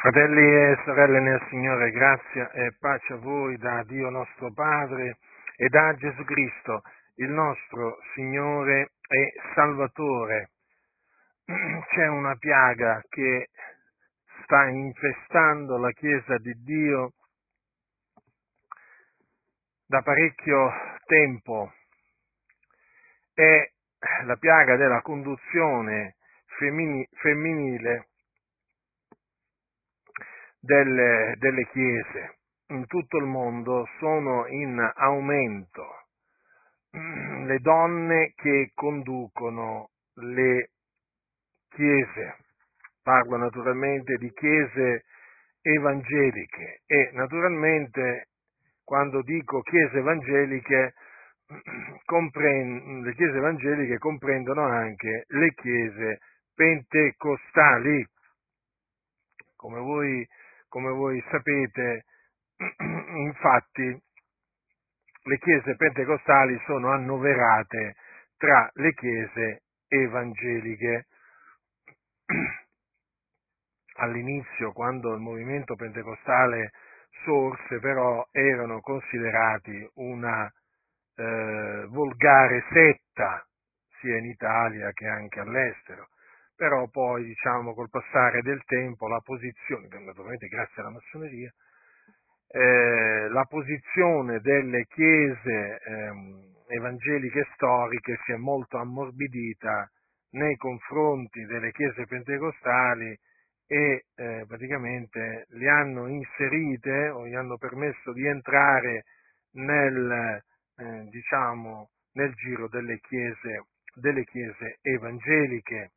[0.00, 5.18] Fratelli e sorelle nel Signore, grazia e pace a voi da Dio nostro Padre
[5.56, 6.82] e da Gesù Cristo,
[7.16, 10.50] il nostro Signore e Salvatore.
[11.90, 13.48] C'è una piaga che
[14.44, 17.14] sta infestando la Chiesa di Dio
[19.84, 20.70] da parecchio
[21.06, 21.72] tempo.
[23.34, 23.68] È
[24.26, 26.14] la piaga della conduzione
[27.20, 28.06] femminile
[30.68, 32.36] delle, delle chiese
[32.68, 35.98] in tutto il mondo sono in aumento
[36.90, 40.70] le donne che conducono le
[41.70, 42.36] chiese.
[43.02, 45.04] Parlo naturalmente di chiese
[45.62, 48.28] evangeliche e naturalmente
[48.84, 50.94] quando dico chiese evangeliche
[53.04, 56.18] le chiese evangeliche comprendono anche le chiese
[56.54, 58.06] pentecostali.
[59.56, 60.28] Come voi
[60.68, 62.04] come voi sapete,
[62.76, 64.02] infatti,
[65.22, 67.96] le chiese pentecostali sono annoverate
[68.36, 71.06] tra le chiese evangeliche.
[74.00, 76.70] All'inizio, quando il movimento pentecostale
[77.24, 80.50] sorse, però erano considerati una
[81.16, 83.44] eh, volgare setta,
[84.00, 86.10] sia in Italia che anche all'estero
[86.58, 91.54] però poi diciamo col passare del tempo la posizione, naturalmente grazie alla massoneria,
[92.48, 99.88] eh, la posizione delle chiese eh, evangeliche storiche si è molto ammorbidita
[100.30, 103.16] nei confronti delle chiese pentecostali
[103.68, 109.04] e eh, praticamente le hanno inserite o gli hanno permesso di entrare
[109.52, 110.42] nel,
[110.76, 115.92] eh, diciamo, nel giro delle chiese, delle chiese evangeliche.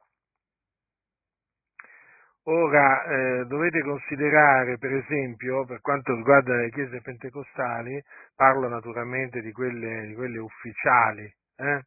[2.46, 8.04] Ora eh, dovete considerare, per esempio, per quanto riguarda le chiese pentecostali,
[8.36, 11.86] parlo naturalmente di quelle, di quelle ufficiali, eh?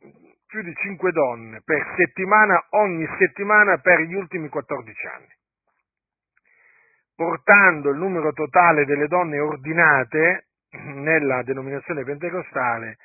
[0.49, 5.28] più di 5 donne per settimana ogni settimana per gli ultimi 14 anni,
[7.15, 10.47] portando il numero totale delle donne ordinate
[10.95, 12.97] nella denominazione pentecostale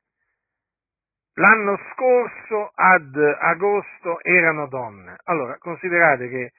[1.34, 5.16] l'anno scorso ad agosto erano donne.
[5.24, 6.52] Allora, considerate che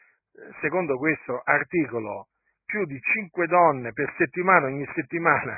[0.60, 2.28] secondo questo articolo
[2.66, 5.58] più di 5 donne per settimana ogni settimana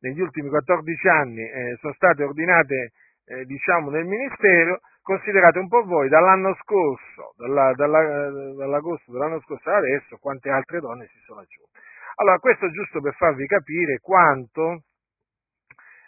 [0.00, 2.92] negli ultimi 14 anni eh, sono state ordinate
[3.24, 9.68] eh, diciamo nel ministero, considerate un po' voi dall'anno scorso, dalla, dalla, dall'agosto dell'anno scorso
[9.68, 11.80] ad adesso, quante altre donne si sono aggiunte.
[12.16, 14.82] Allora, questo giusto per farvi capire quanto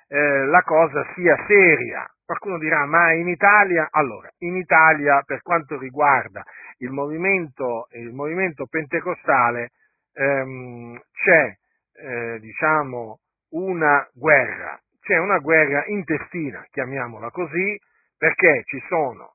[0.08, 2.08] eh, la cosa sia seria.
[2.24, 3.88] Qualcuno dirà, ma in Italia?
[3.90, 6.42] Allora, in Italia, per quanto riguarda
[6.78, 9.70] il movimento, il movimento pentecostale,
[10.14, 11.56] ehm, c'è,
[11.96, 13.18] eh, diciamo,
[13.50, 17.78] una guerra, c'è una guerra intestina, chiamiamola così,
[18.24, 19.34] perché ci sono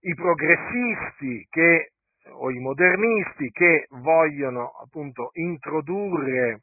[0.00, 1.92] i progressisti che,
[2.32, 6.60] o i modernisti che vogliono appunto introdurre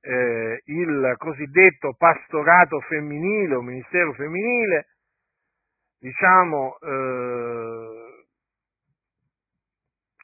[0.00, 4.86] eh, il cosiddetto pastorato femminile o ministero femminile,
[5.98, 8.24] diciamo, eh,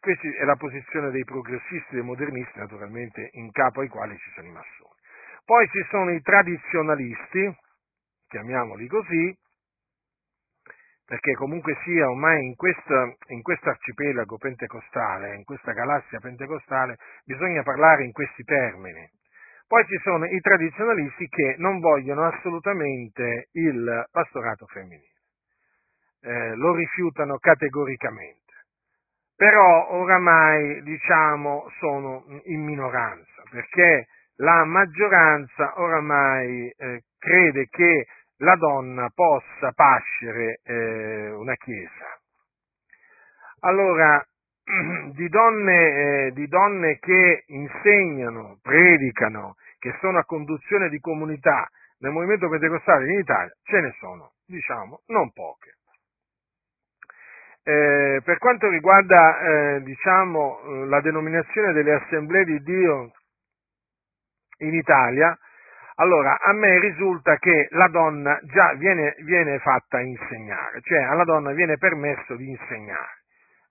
[0.01, 4.31] questa è la posizione dei progressisti e dei modernisti, naturalmente, in capo ai quali ci
[4.35, 5.01] sono i massoni.
[5.45, 7.55] Poi ci sono i tradizionalisti,
[8.27, 9.37] chiamiamoli così,
[11.12, 17.62] perché comunque sia ormai in, questa, in questo arcipelago pentecostale, in questa galassia pentecostale, bisogna
[17.62, 19.06] parlare in questi termini.
[19.67, 25.20] Poi ci sono i tradizionalisti che non vogliono assolutamente il pastorato femminile,
[26.23, 28.41] eh, lo rifiutano categoricamente.
[29.37, 34.06] Però oramai, diciamo, sono in minoranza, perché
[34.37, 38.06] la maggioranza oramai eh, crede che
[38.38, 42.20] la donna possa pascere eh, una chiesa.
[43.61, 44.25] Allora,
[45.12, 51.69] di donne, eh, di donne che insegnano, predicano, che sono a conduzione di comunità
[51.99, 55.76] nel movimento pentecostale in Italia, ce ne sono, diciamo, non poche.
[57.64, 59.38] Eh, per quanto riguarda
[59.76, 63.12] eh, diciamo, la denominazione delle assemblee di Dio
[64.58, 65.37] in Italia,
[65.97, 71.53] allora a me risulta che la donna già viene, viene fatta insegnare, cioè alla donna
[71.53, 73.23] viene permesso di insegnare,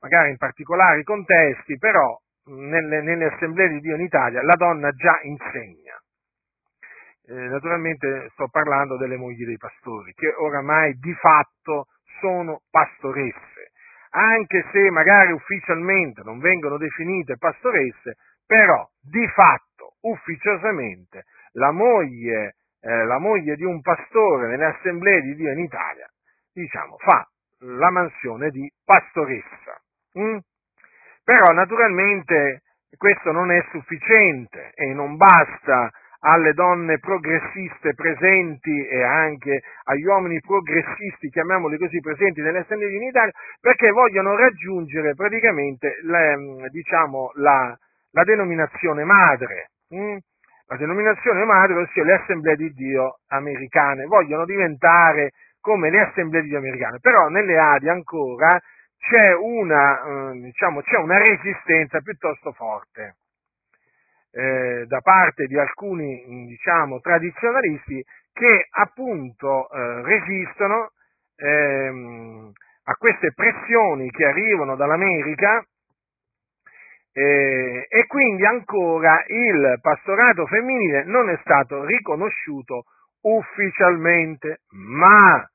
[0.01, 5.19] magari in particolari contesti, però nelle, nelle assemblee di Dio in Italia la donna già
[5.23, 5.99] insegna.
[7.27, 11.87] Eh, naturalmente sto parlando delle mogli dei pastori, che oramai di fatto
[12.19, 13.71] sono pastoresse,
[14.11, 18.15] anche se magari ufficialmente non vengono definite pastoresse,
[18.45, 25.35] però di fatto ufficiosamente la moglie, eh, la moglie di un pastore nelle assemblee di
[25.35, 26.07] Dio in Italia,
[26.53, 27.27] diciamo, fa
[27.59, 29.79] la mansione di pastoressa.
[30.19, 30.37] Mm?
[31.23, 32.61] Però naturalmente
[32.97, 35.89] questo non è sufficiente e non basta
[36.23, 43.03] alle donne progressiste presenti e anche agli uomini progressisti, chiamiamoli così, presenti nelle assemblee in
[43.03, 47.75] Italia, perché vogliono raggiungere praticamente le, diciamo, la,
[48.11, 49.71] la denominazione madre.
[49.95, 50.17] Mm?
[50.71, 56.47] La denominazione madre, ossia le assemblee di Dio americane, vogliono diventare come le assemblee di
[56.47, 58.47] Dio americane, però nelle Adi ancora
[58.97, 63.15] c'è una, eh, diciamo, c'è una resistenza piuttosto forte
[64.31, 68.01] eh, da parte di alcuni diciamo, tradizionalisti
[68.31, 70.91] che appunto eh, resistono
[71.35, 72.49] ehm,
[72.85, 75.65] a queste pressioni che arrivano dall'America
[77.13, 82.83] eh, e quindi ancora il pastorato femminile non è stato riconosciuto
[83.21, 85.45] ufficialmente, ma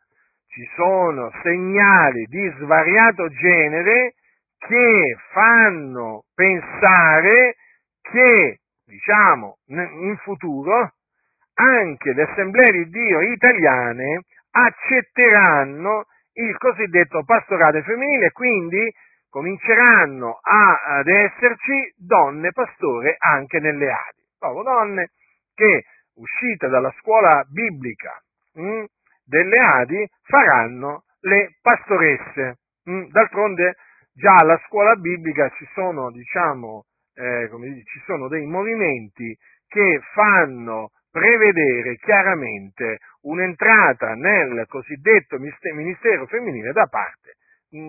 [0.48, 4.14] ci sono segnali di svariato genere
[4.58, 7.56] che fanno pensare
[8.02, 10.92] che, diciamo, in futuro
[11.54, 18.92] anche le assemblee di Dio italiane accetteranno il cosiddetto pastorato femminile, quindi
[19.28, 25.10] cominceranno a, ad esserci donne pastore anche nelle Adi, proprio donne
[25.54, 28.20] che uscite dalla scuola biblica
[28.54, 28.84] mh, hm,
[29.24, 32.58] delle Adi faranno le pastoresse.
[32.84, 33.08] Mh, hm.
[33.10, 33.76] d'altronde
[34.12, 39.36] già alla scuola biblica ci sono, diciamo, eh, dice, ci sono dei movimenti
[39.68, 47.45] che fanno prevedere chiaramente un'entrata nel cosiddetto ministero femminile da parte Mm,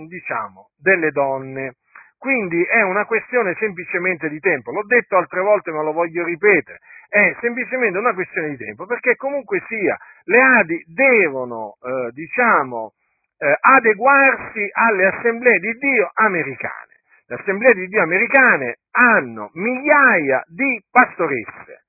[0.07, 1.75] diciamo, delle donne.
[2.17, 4.71] Quindi è una questione semplicemente di tempo.
[4.71, 6.79] L'ho detto altre volte ma lo voglio ripetere.
[7.07, 12.93] È semplicemente una questione di tempo perché comunque sia le Adi devono, eh, diciamo,
[13.37, 16.95] eh, adeguarsi alle assemblee di Dio americane.
[17.27, 21.83] Le assemblee di Dio americane hanno migliaia di pastoresse.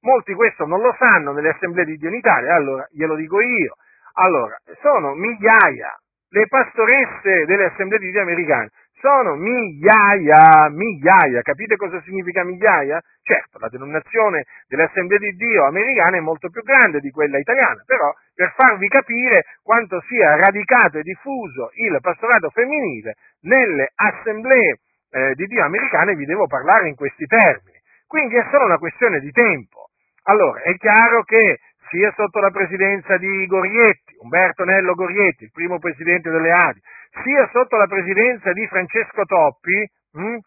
[0.00, 3.74] Molti questo non lo sanno nelle assemblee di Dio in Italia, allora glielo dico io
[4.20, 5.96] allora, sono migliaia
[6.30, 8.70] le pastoresse delle assemblee di Dio americane
[9.00, 11.42] sono migliaia, migliaia.
[11.42, 13.00] Capite cosa significa migliaia?
[13.22, 17.82] Certo, la denominazione delle assemblee di Dio americane è molto più grande di quella italiana,
[17.86, 24.80] però per farvi capire quanto sia radicato e diffuso il pastorato femminile nelle assemblee
[25.10, 27.78] eh, di Dio americane vi devo parlare in questi termini.
[28.06, 29.88] Quindi è solo una questione di tempo.
[30.24, 31.58] Allora, è chiaro che
[31.90, 36.80] sia sotto la presidenza di Gorietti, Umberto Nello Gorietti, il primo presidente delle Adi,
[37.22, 40.38] sia sotto la presidenza di Francesco Toppi, mh, hm,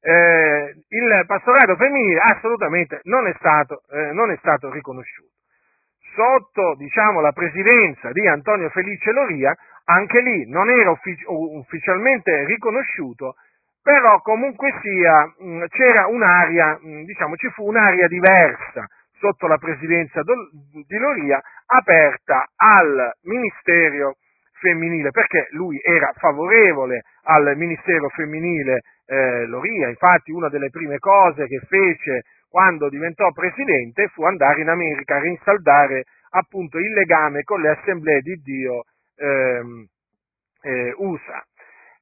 [0.00, 5.32] eh, il pastorato femminile assolutamente non è stato, eh, non è stato riconosciuto.
[6.14, 9.54] Sotto diciamo, la presidenza di Antonio Felice Loria,
[9.84, 13.34] anche lì non era uffic- ufficialmente riconosciuto,
[13.82, 18.86] però comunque sia mh, c'era un'aria, mh, diciamo, ci fu un'aria diversa
[19.18, 24.16] sotto la presidenza di Loria aperta al ministero
[24.60, 31.46] femminile, perché lui era favorevole al ministero femminile eh, Loria, infatti una delle prime cose
[31.46, 37.60] che fece quando diventò presidente fu andare in America a rinsaldare appunto il legame con
[37.60, 38.84] le assemblee di Dio
[39.16, 39.86] ehm,
[40.62, 41.44] eh, USA.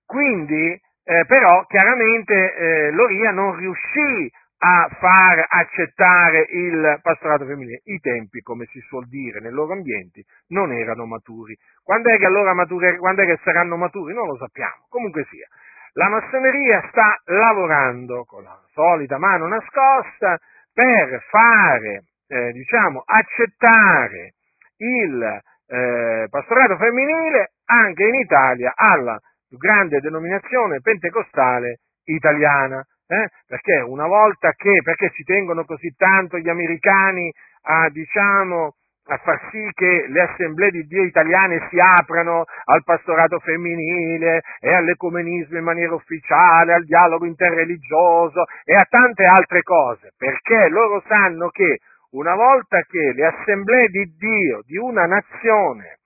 [0.05, 7.81] Quindi, eh, però, chiaramente eh, Loria non riuscì a far accettare il pastorato femminile.
[7.85, 11.57] I tempi, come si suol dire nei loro ambienti, non erano maturi.
[11.83, 14.15] Quando è che allora mature, quando è che saranno maturi?
[14.15, 14.87] Non lo sappiamo.
[14.89, 15.47] Comunque sia.
[15.93, 20.39] La massoneria sta lavorando con la solita mano nascosta
[20.73, 24.35] per fare, eh, diciamo, accettare
[24.77, 32.85] il eh, pastorato femminile anche in Italia alla più grande denominazione pentecostale italiana.
[33.09, 33.29] Eh?
[33.47, 37.33] Perché una volta che, perché ci tengono così tanto gli americani
[37.63, 38.75] a, diciamo,
[39.09, 44.75] a far sì che le assemblee di Dio italiane si aprano al pastorato femminile e
[44.75, 51.49] all'ecumenismo in maniera ufficiale, al dialogo interreligioso e a tante altre cose, perché loro sanno
[51.51, 51.79] che
[52.11, 55.99] una volta che le assemblee di Dio di una nazione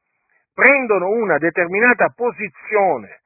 [0.52, 3.20] prendono una determinata posizione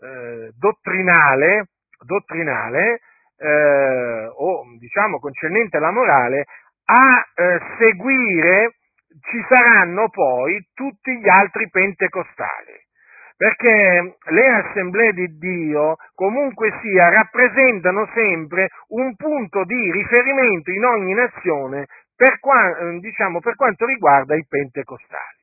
[0.00, 1.66] eh, dottrinale,
[2.04, 3.00] dottrinale
[3.40, 6.44] eh, o diciamo concernente alla morale,
[6.84, 8.74] a eh, seguire
[9.22, 12.88] ci saranno poi tutti gli altri pentecostali.
[13.36, 21.14] Perché le assemblee di Dio comunque sia rappresentano sempre un punto di riferimento in ogni
[21.14, 25.38] nazione per, qua, diciamo, per quanto riguarda i pentecostali.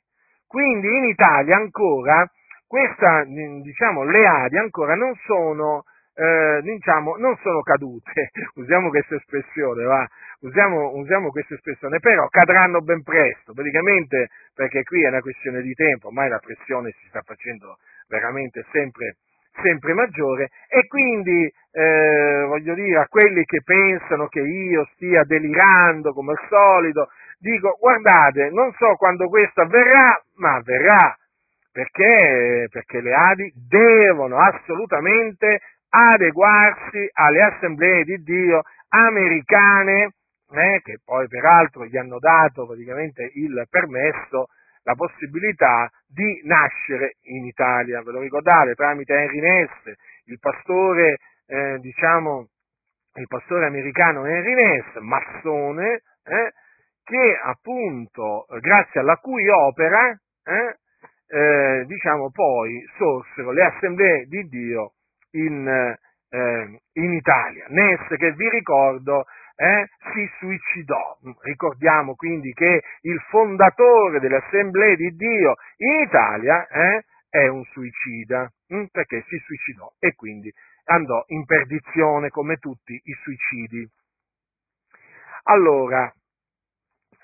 [0.45, 2.23] Quindi in Italia ancora
[2.67, 5.85] questa, diciamo, le Adi ancora non sono
[6.17, 10.07] eh, diciamo, non sono cadute, usiamo questa espressione, va?
[10.39, 15.73] Usiamo, usiamo questa espressione, però cadranno ben presto, praticamente perché qui è una questione di
[15.73, 19.17] tempo, ormai la pressione si sta facendo veramente sempre,
[19.61, 26.13] sempre maggiore e quindi eh, voglio dire a quelli che pensano che io stia delirando
[26.13, 31.15] come al solito, dico guardate, non so quando questo avverrà, ma avverrà.
[31.71, 32.69] Perché?
[32.71, 35.59] Perché le Adi devono assolutamente
[35.89, 40.11] adeguarsi alle assemblee di Dio americane,
[40.49, 44.47] eh, che poi peraltro gli hanno dato praticamente il permesso,
[44.83, 48.01] la possibilità di nascere in Italia.
[48.01, 48.75] Ve lo ricordate?
[48.75, 51.17] Tramite Henry Ness, il pastore,
[51.47, 52.47] eh, diciamo,
[53.15, 56.53] il pastore americano Henry Ness, massone, eh,
[57.03, 60.09] che appunto, grazie alla cui opera,
[60.43, 60.77] eh,
[61.29, 64.93] eh, diciamo poi sorsero le assemblee di Dio
[65.31, 65.67] in,
[66.29, 67.65] eh, in Italia.
[67.69, 71.17] Ness, che vi ricordo, eh, si suicidò.
[71.41, 78.51] Ricordiamo quindi che il fondatore delle assemblee di Dio in Italia eh, è un suicida,
[78.67, 80.51] hm, perché si suicidò e quindi
[80.85, 83.87] andò in perdizione come tutti i suicidi.
[85.43, 86.11] Allora,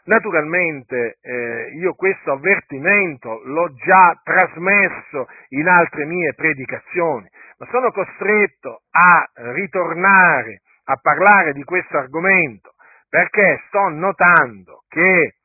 [0.06, 8.82] Naturalmente eh, io questo avvertimento l'ho già trasmesso in altre mie predicazioni, ma sono costretto
[8.92, 12.74] a ritornare a parlare di questo argomento
[13.08, 15.36] perché sto notando che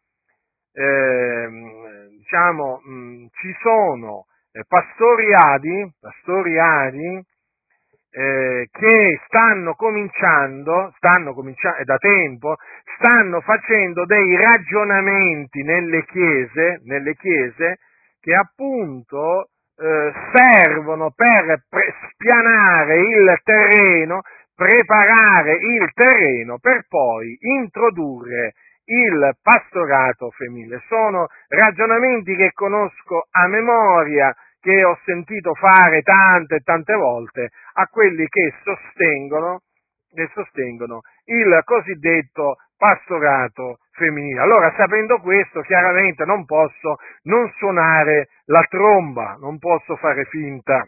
[0.73, 1.49] eh,
[2.17, 7.23] diciamo, mh, ci sono eh, pastori adi, pastori adi
[8.19, 12.57] eh, che stanno cominciando, stanno cominciando da tempo,
[12.97, 17.79] stanno facendo dei ragionamenti nelle chiese, nelle chiese
[18.21, 24.23] che appunto eh, servono per pre- spianare il terreno,
[24.53, 28.55] preparare il terreno per poi introdurre
[28.87, 30.83] il pastorato femminile.
[30.89, 37.87] Sono ragionamenti che conosco a memoria, che ho sentito fare tante e tante volte a
[37.87, 39.62] quelli che sostengono,
[40.12, 44.41] che sostengono il cosiddetto pastorato femminile.
[44.41, 50.87] Allora, sapendo questo, chiaramente non posso non suonare la tromba, non posso fare finta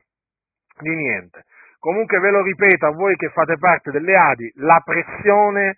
[0.81, 1.45] di niente.
[1.79, 5.75] Comunque ve lo ripeto a voi che fate parte delle Adi, la pressione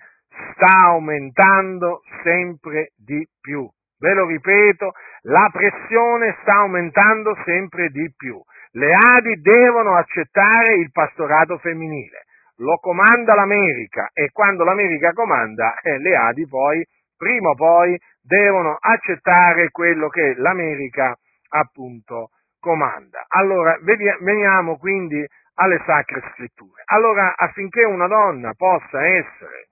[0.52, 3.68] sta aumentando sempre di più.
[4.02, 4.94] Ve lo ripeto,
[5.30, 8.36] la pressione sta aumentando sempre di più.
[8.72, 12.24] Le Adi devono accettare il pastorato femminile.
[12.56, 16.84] Lo comanda l'America e quando l'America comanda, eh, le Adi poi,
[17.16, 21.16] prima o poi, devono accettare quello che l'America
[21.50, 23.24] appunto comanda.
[23.28, 26.82] Allora, veniamo quindi alle sacre scritture.
[26.86, 29.68] Allora, affinché una donna possa essere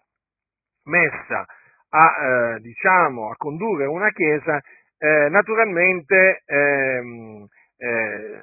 [0.84, 1.44] messa
[1.90, 4.60] a, eh, diciamo, a condurre una chiesa,
[4.98, 7.46] eh, naturalmente ehm,
[7.78, 8.40] eh,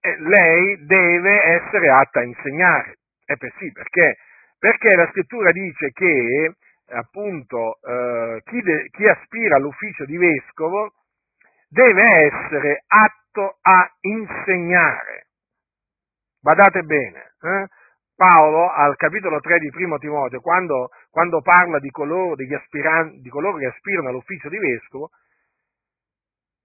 [0.00, 2.98] eh, lei deve essere atta a insegnare.
[3.26, 4.16] E per sì, perché?
[4.58, 6.54] Perché la scrittura dice che
[6.90, 10.92] appunto eh, chi, de, chi aspira all'ufficio di vescovo
[11.68, 15.26] deve essere atto a insegnare.
[16.40, 17.66] Badate bene, eh?
[18.16, 23.58] Paolo al capitolo 3 di Primo Timoteo, quando, quando parla di coloro, aspiran- di coloro,
[23.58, 25.10] che aspirano all'ufficio di vescovo,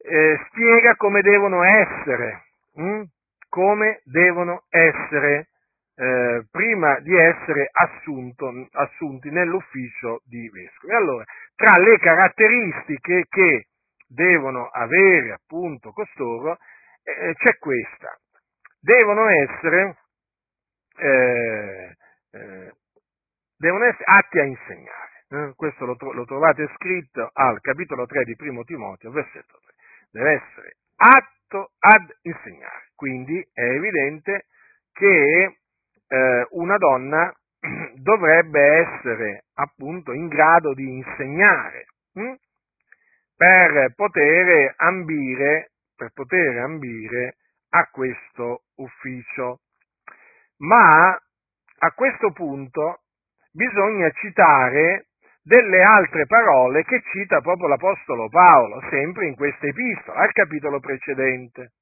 [0.01, 2.43] eh, spiega come devono essere,
[2.75, 3.03] hm?
[3.49, 5.47] come devono essere
[5.95, 10.93] eh, prima di essere assunto, assunti nell'ufficio di vescovo.
[10.93, 11.23] E allora,
[11.55, 13.65] tra le caratteristiche che
[14.07, 16.57] devono avere appunto costoro,
[17.03, 18.17] eh, c'è questa.
[18.79, 19.97] Devono essere
[20.99, 21.95] eh,
[22.31, 22.73] eh,
[23.57, 25.25] devono essere atti a insegnare.
[25.29, 25.53] Eh?
[25.55, 29.73] Questo lo, lo, trovate scritto al capitolo 3 di Primo Timoteo, versetto 3.
[30.11, 32.89] Deve essere atto ad insegnare.
[32.95, 34.45] Quindi è evidente
[34.91, 35.57] che
[36.07, 37.33] eh, una donna
[37.95, 42.33] dovrebbe essere appunto in grado di insegnare hm?
[43.35, 47.37] per poter ambire, per poter ambire
[47.69, 49.61] a questo ufficio
[50.59, 51.19] ma
[51.81, 53.01] a questo punto
[53.51, 55.07] bisogna citare
[55.41, 61.73] delle altre parole che cita proprio l'Apostolo Paolo, sempre in questa epistola, al capitolo precedente.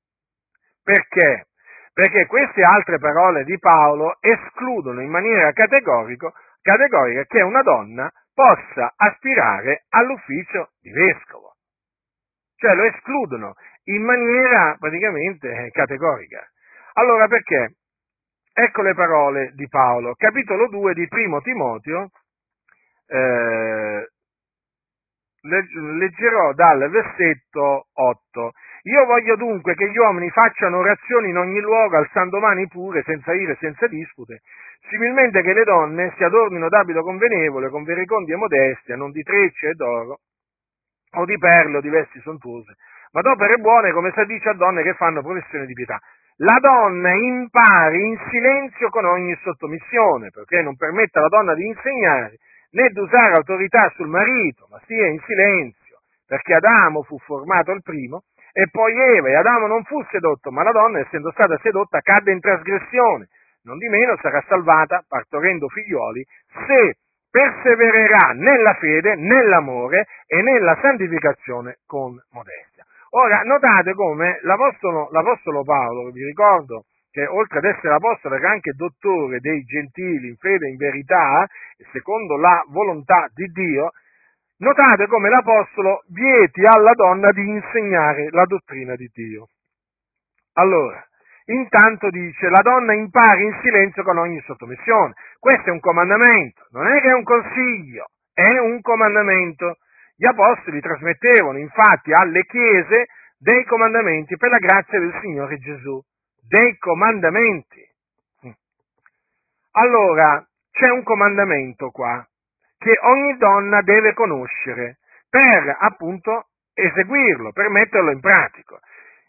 [0.84, 1.48] Perché?
[1.94, 6.32] Perché queste altre parole di Paolo escludono in maniera categorica
[7.26, 11.56] che una donna possa aspirare all'ufficio di vescovo.
[12.56, 16.46] Cioè lo escludono in maniera praticamente categorica.
[16.94, 17.76] Allora perché?
[18.60, 22.10] Ecco le parole di Paolo, capitolo 2 di Primo Timoteo,
[23.06, 24.10] eh,
[25.42, 28.52] leggerò dal versetto 8.
[28.82, 33.32] Io voglio dunque che gli uomini facciano orazioni in ogni luogo, alzando mani pure, senza
[33.32, 34.42] ire, senza dispute,
[34.90, 39.74] similmente che le donne si adornino d'abito convenevole, con verecondie modestia, non di trecce e
[39.76, 40.22] d'oro,
[41.12, 42.74] o di perle o di vesti sontuose,
[43.12, 46.02] ma d'opere buone, come si dice a donne che fanno professione di pietà
[46.38, 52.38] la donna impari in silenzio con ogni sottomissione, perché non permette alla donna di insegnare
[52.72, 57.82] né di usare autorità sul marito, ma sia in silenzio, perché Adamo fu formato il
[57.82, 62.02] primo e poi Eva, e Adamo non fu sedotto, ma la donna, essendo stata sedotta,
[62.02, 63.28] cadde in trasgressione.
[63.64, 66.26] Non di meno sarà salvata, partorendo figlioli,
[66.66, 66.96] se
[67.30, 72.77] persevererà nella fede, nell'amore e nella santificazione con modestia.
[73.12, 78.74] Ora, notate come l'Apostolo, l'Apostolo Paolo, vi ricordo che oltre ad essere apostolo era anche
[78.74, 81.48] dottore dei gentili in fede e in verità,
[81.92, 83.92] secondo la volontà di Dio,
[84.58, 89.48] notate come l'Apostolo vieti alla donna di insegnare la dottrina di Dio.
[90.54, 91.04] Allora,
[91.46, 95.14] intanto dice la donna impari in silenzio con ogni sottomissione.
[95.40, 99.78] Questo è un comandamento, non è che è un consiglio, è un comandamento.
[100.20, 103.06] Gli apostoli trasmettevano infatti alle chiese
[103.38, 106.02] dei comandamenti per la grazia del Signore Gesù,
[106.42, 107.86] dei comandamenti.
[109.74, 112.28] Allora, c'è un comandamento qua
[112.80, 114.98] che ogni donna deve conoscere
[115.30, 118.80] per appunto eseguirlo, per metterlo in pratica.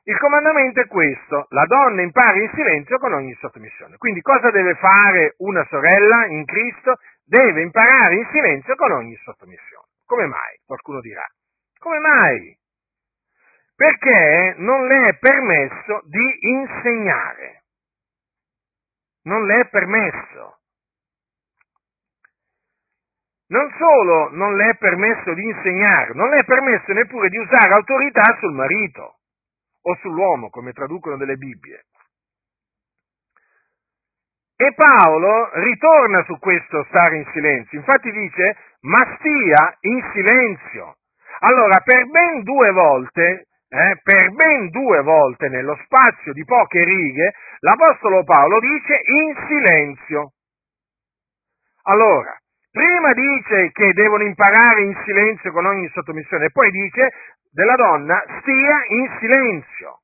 [0.04, 3.98] Il comandamento è questo, la donna impari in silenzio con ogni sottomissione.
[3.98, 6.96] Quindi cosa deve fare una sorella in Cristo?
[7.26, 9.77] Deve imparare in silenzio con ogni sottomissione.
[10.08, 10.58] Come mai?
[10.64, 11.24] Qualcuno dirà.
[11.78, 12.58] Come mai?
[13.76, 17.64] Perché non le è permesso di insegnare.
[19.24, 20.58] Non le è permesso.
[23.48, 27.72] non solo non le è permesso di insegnare, non le è permesso neppure di usare
[27.72, 29.20] autorità sul marito
[29.80, 31.84] o sull'uomo, come traducono delle Bibbie.
[34.54, 40.96] E Paolo ritorna su questo stare in silenzio, infatti dice, ma stia in silenzio.
[41.40, 47.34] Allora, per ben due volte, eh, per ben due volte nello spazio di poche righe,
[47.60, 50.32] l'Apostolo Paolo dice in silenzio.
[51.82, 52.36] Allora,
[52.70, 57.12] prima dice che devono imparare in silenzio con ogni sottomissione e poi dice
[57.50, 60.00] della donna stia in silenzio.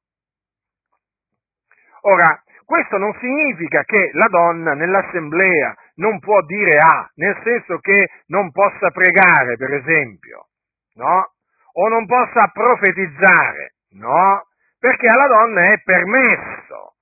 [2.02, 8.08] Ora, questo non significa che la donna nell'assemblea non può dire A, nel senso che
[8.26, 10.48] non possa pregare, per esempio,
[10.94, 11.32] no?
[11.76, 14.46] O non possa profetizzare, no?
[14.78, 16.94] Perché alla donna è permesso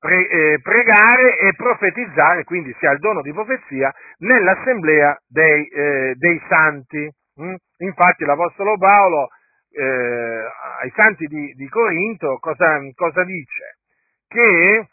[0.00, 6.14] pre- eh, pregare e profetizzare, quindi si ha il dono di profezia, nell'assemblea dei, eh,
[6.16, 7.08] dei santi.
[7.40, 7.54] Mm?
[7.78, 9.28] Infatti l'Apostolo Paolo
[9.72, 10.44] eh,
[10.82, 13.78] ai santi di, di Corinto cosa, cosa dice?
[14.26, 14.88] Che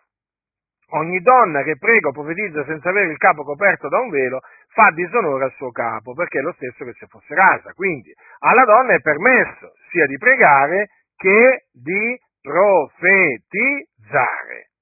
[0.91, 4.39] ogni donna che prega o profetizza senza avere il capo coperto da un velo
[4.73, 7.73] fa disonore al suo capo, perché è lo stesso che se fosse rasa.
[7.73, 13.89] Quindi alla donna è permesso sia di pregare che di profetizzare.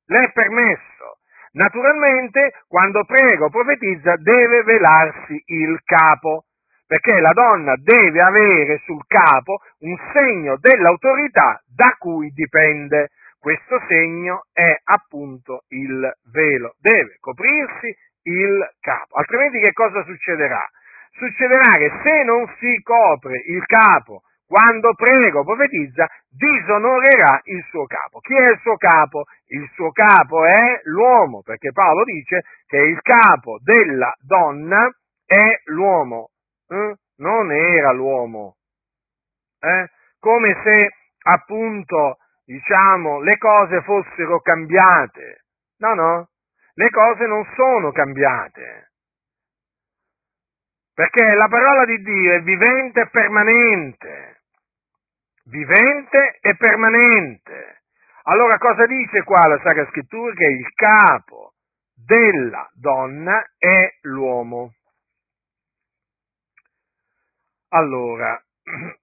[0.05, 1.17] Le è permesso.
[1.53, 6.43] Naturalmente, quando prega o profetizza, deve velarsi il capo,
[6.85, 13.09] perché la donna deve avere sul capo un segno dell'autorità da cui dipende.
[13.45, 16.73] Questo segno è appunto il velo.
[16.79, 19.17] Deve coprirsi il capo.
[19.17, 20.67] Altrimenti che cosa succederà?
[21.11, 27.85] Succederà che se non si copre il capo quando prega o profetizza, disonorerà il suo
[27.85, 28.19] capo.
[28.21, 29.25] Chi è il suo capo?
[29.49, 34.89] Il suo capo è l'uomo, perché Paolo dice che il capo della donna
[35.23, 36.31] è l'uomo,
[36.67, 36.95] eh?
[37.17, 38.55] non era l'uomo.
[39.59, 39.87] Eh?
[40.17, 40.93] Come se
[41.27, 45.45] appunto, diciamo, le cose fossero cambiate.
[45.77, 46.29] No, no,
[46.73, 48.91] le cose non sono cambiate.
[50.93, 54.35] Perché la parola di Dio è vivente e permanente
[55.45, 57.81] vivente e permanente.
[58.23, 60.33] Allora cosa dice qua la Sacra Scrittura?
[60.33, 61.53] Che il capo
[61.93, 64.73] della donna è l'uomo.
[67.69, 68.41] Allora,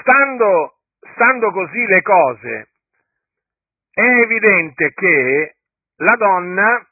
[0.00, 0.79] stando,
[1.14, 2.68] stando così le cose,
[3.92, 5.56] è evidente che
[5.96, 6.86] la donna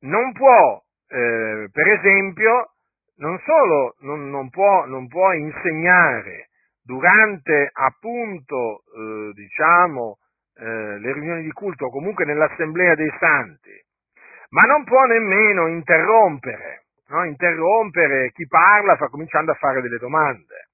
[0.00, 2.72] non può, eh, per esempio,
[3.16, 6.48] non solo non, non, può, non può insegnare
[6.82, 10.18] durante appunto, eh, diciamo,
[10.56, 13.70] eh, le riunioni di culto o comunque nell'assemblea dei santi,
[14.50, 17.24] ma non può nemmeno interrompere, no?
[17.24, 20.70] interrompere chi parla fa, cominciando a fare delle domande.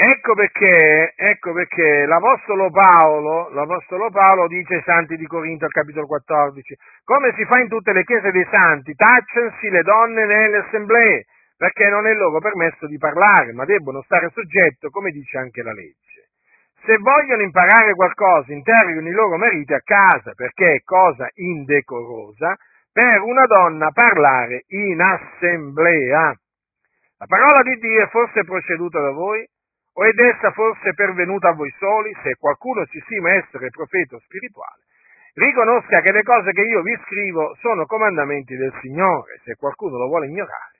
[0.00, 6.06] Ecco perché, ecco perché l'Apostolo, Paolo, l'Apostolo Paolo dice ai Santi di Corinto al capitolo
[6.06, 11.24] 14, come si fa in tutte le chiese dei santi, tacciansi le donne nelle assemblee,
[11.56, 15.72] perché non è loro permesso di parlare, ma debbono stare soggetto, come dice anche la
[15.72, 16.30] legge.
[16.84, 22.56] Se vogliono imparare qualcosa, interrogano i loro mariti a casa, perché è cosa indecorosa
[22.92, 26.38] per una donna parlare in assemblea.
[27.18, 29.44] La parola di Dio è forse proceduta da voi?
[29.98, 34.84] O ed essa forse pervenuta a voi soli, se qualcuno si stima essere profeta spirituale?
[35.34, 40.06] Riconosca che le cose che io vi scrivo sono comandamenti del Signore, se qualcuno lo
[40.06, 40.78] vuole ignorare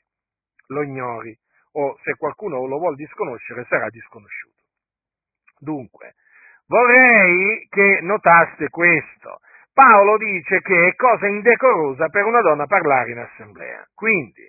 [0.68, 1.36] lo ignori
[1.72, 4.62] o se qualcuno lo vuole disconoscere sarà disconosciuto.
[5.58, 6.14] Dunque,
[6.66, 9.40] vorrei che notaste questo.
[9.72, 13.86] Paolo dice che è cosa indecorosa per una donna parlare in assemblea.
[13.94, 14.48] Quindi,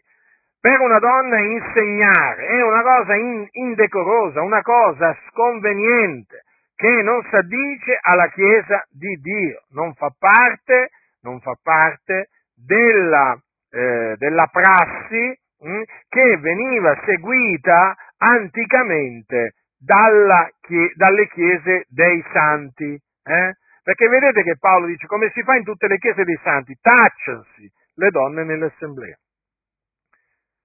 [0.59, 6.43] per una donna insegnare è una cosa in, indecorosa, una cosa sconveniente,
[6.75, 10.89] che non si addice alla Chiesa di Dio, non fa parte,
[11.21, 13.37] non fa parte della,
[13.71, 20.49] eh, della prassi Mm, che veniva seguita anticamente dalla,
[20.95, 22.93] dalle chiese dei santi.
[22.93, 23.53] Eh?
[23.83, 27.69] Perché vedete che Paolo dice come si fa in tutte le chiese dei santi, tacciansi
[27.95, 29.17] le donne nell'assemblea.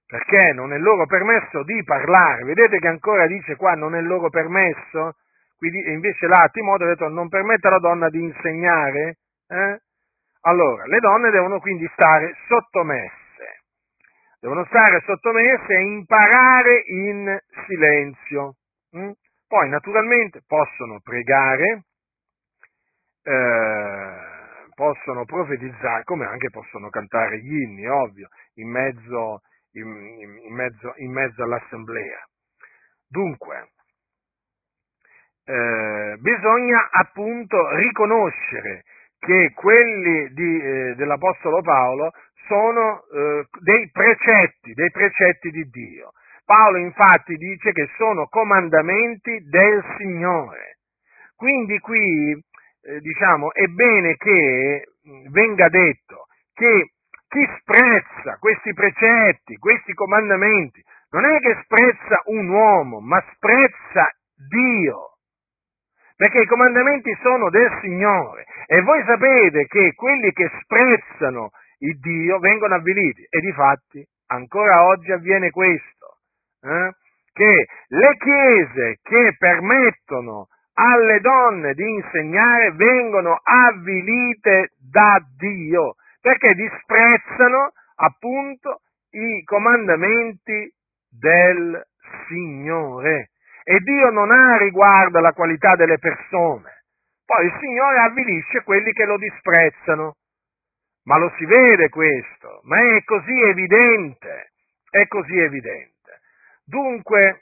[0.07, 2.43] Perché non è loro permesso di parlare.
[2.43, 5.15] Vedete che ancora dice qua non è loro permesso?
[5.57, 9.17] Quindi, invece là Timoteo ha detto non permette alla donna di insegnare.
[9.47, 9.79] Eh?
[10.41, 13.23] Allora, le donne devono quindi stare sottomesse
[14.45, 18.57] devono stare sottomesse e imparare in silenzio.
[18.95, 19.09] Mm?
[19.47, 21.85] Poi naturalmente possono pregare,
[23.23, 24.17] eh,
[24.75, 29.41] possono profetizzare, come anche possono cantare gli inni, ovvio, in mezzo,
[29.79, 32.23] in, in, mezzo, in mezzo, all'assemblea.
[33.07, 33.69] Dunque,
[35.45, 38.83] eh, bisogna appunto riconoscere
[39.19, 42.11] che quelli di, eh, dell'Apostolo Paolo
[42.47, 46.11] sono eh, dei precetti, dei precetti di Dio.
[46.45, 50.77] Paolo infatti dice che sono comandamenti del Signore.
[51.35, 54.85] Quindi qui, eh, diciamo, è bene che
[55.31, 56.91] venga detto che
[57.35, 64.07] chi sprezza questi precetti, questi comandamenti, non è che sprezza un uomo, ma sprezza
[64.47, 65.17] Dio.
[66.15, 72.39] Perché i comandamenti sono del Signore e voi sapete che quelli che sprezzano il Dio
[72.39, 76.19] vengono avviliti e di fatti ancora oggi avviene questo,
[76.61, 76.91] eh?
[77.33, 85.95] che le chiese che permettono alle donne di insegnare vengono avvilite da Dio
[86.25, 90.73] perché disprezzano appunto i comandamenti
[91.07, 91.85] del
[92.27, 93.29] Signore.
[93.63, 96.85] E Dio non ha riguardo alla qualità delle persone.
[97.23, 100.15] Poi il Signore avvilisce quelli che lo disprezzano.
[101.03, 104.53] Ma lo si vede questo, ma è così evidente,
[104.89, 106.21] è così evidente.
[106.65, 107.41] Dunque,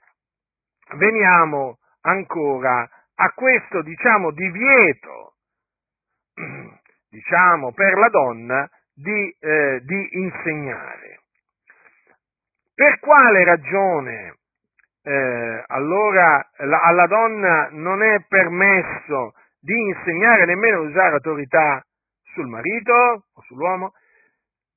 [0.95, 5.35] veniamo ancora a questo, diciamo, divieto
[7.13, 11.19] diciamo, per la donna di, eh, di insegnare.
[12.73, 14.37] Per quale ragione
[15.03, 21.85] eh, allora la, alla donna non è permesso di insegnare nemmeno usare autorità
[22.33, 23.93] sul marito o sull'uomo?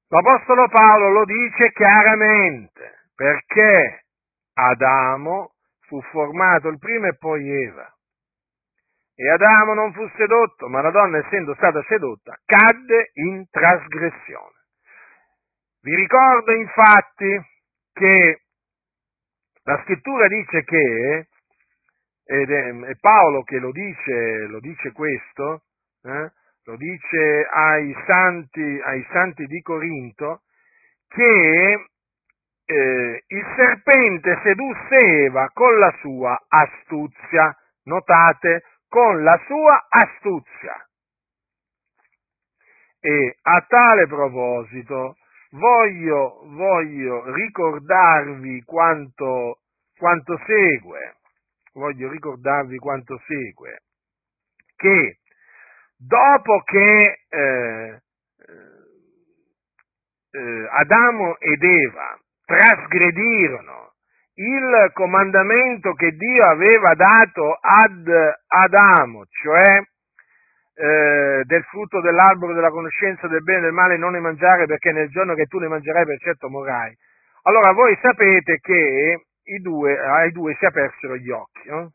[0.09, 4.05] L'Apostolo Paolo lo dice chiaramente, perché
[4.53, 5.55] Adamo
[5.87, 7.96] fu formato il primo e poi Eva.
[9.19, 14.55] E Adamo non fu sedotto, ma la donna, essendo stata sedotta, cadde in trasgressione.
[15.81, 17.41] Vi ricordo infatti
[17.95, 18.41] che
[19.63, 21.29] la scrittura dice che,
[22.27, 25.63] ed è, Paolo che lo dice, lo dice questo,
[26.03, 26.31] eh,
[26.65, 30.43] lo dice ai santi, ai santi di Corinto,
[31.09, 31.87] che
[32.67, 37.57] eh, il serpente sedusse Eva con la sua astuzia.
[37.85, 38.65] Notate,
[38.97, 40.89] con la sua astuzia.
[42.99, 45.19] E a tale proposito
[45.51, 49.59] voglio, voglio ricordarvi quanto,
[49.99, 51.17] quanto segue,
[51.75, 53.83] voglio ricordarvi quanto segue,
[54.77, 55.19] che
[55.99, 58.01] dopo che eh,
[60.31, 63.93] eh, Adamo ed Eva trasgredirono
[64.37, 68.07] il comandamento che Dio aveva dato ad
[68.47, 69.83] Adamo, cioè
[70.75, 74.93] eh, del frutto dell'albero della conoscenza del bene e del male non ne mangiare perché
[74.93, 76.95] nel giorno che tu ne mangerai per certo morrai.
[77.45, 79.23] Allora voi sapete che
[79.63, 81.93] due, ai due si apersero gli occhi no?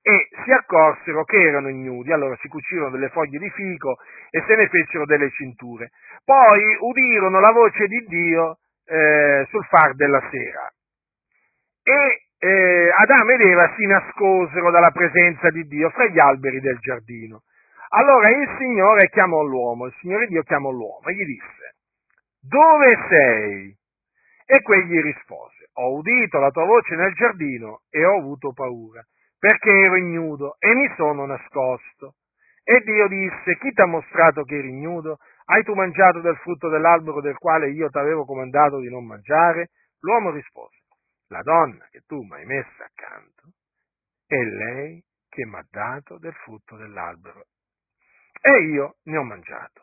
[0.00, 3.98] e si accorsero che erano ignudi, allora si cucirono delle foglie di fico
[4.30, 5.90] e se ne fecero delle cinture.
[6.24, 10.72] Poi udirono la voce di Dio eh, sul far della sera
[11.84, 16.78] e eh, Adamo ed Eva si nascosero dalla presenza di Dio fra gli alberi del
[16.78, 17.42] giardino.
[17.90, 21.76] Allora il Signore chiamò l'uomo, il Signore Dio chiamò l'uomo e gli disse,
[22.40, 23.76] dove sei?
[24.46, 29.02] E quegli rispose, ho udito la tua voce nel giardino e ho avuto paura,
[29.38, 32.14] perché ero ignudo e mi sono nascosto.
[32.64, 35.18] E Dio disse, chi ti ha mostrato che eri ignudo?
[35.46, 39.68] Hai tu mangiato del frutto dell'albero del quale io ti avevo comandato di non mangiare?
[40.00, 40.83] L'uomo rispose,
[41.34, 43.42] la donna che tu mi hai messa accanto
[44.24, 47.46] è lei che mi ha dato del frutto dell'albero
[48.40, 49.82] e io ne ho mangiato.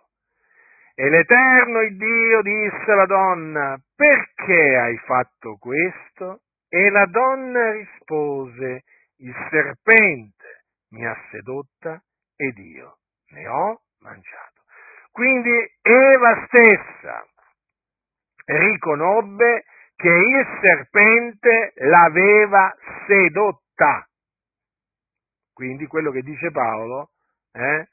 [0.95, 6.43] E l'Eterno il Dio disse alla donna, perché hai fatto questo?
[6.69, 8.83] E la donna rispose,
[9.17, 12.01] il serpente mi ha sedotta
[12.37, 12.99] ed io
[13.31, 14.61] ne ho mangiato.
[15.11, 17.25] Quindi Eva stessa
[18.45, 19.65] riconobbe
[20.01, 24.07] che il serpente l'aveva sedotta.
[25.53, 27.11] Quindi quello che dice Paolo
[27.51, 27.87] eh,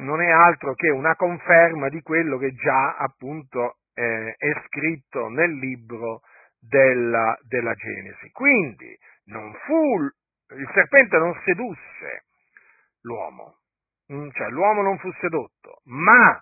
[0.00, 5.52] non è altro che una conferma di quello che già appunto eh, è scritto nel
[5.52, 6.20] libro
[6.60, 8.30] della, della Genesi.
[8.30, 8.98] Quindi
[9.64, 12.24] fu, il serpente non sedusse
[13.02, 13.60] l'uomo,
[14.12, 16.38] mm, cioè l'uomo non fu sedotto, ma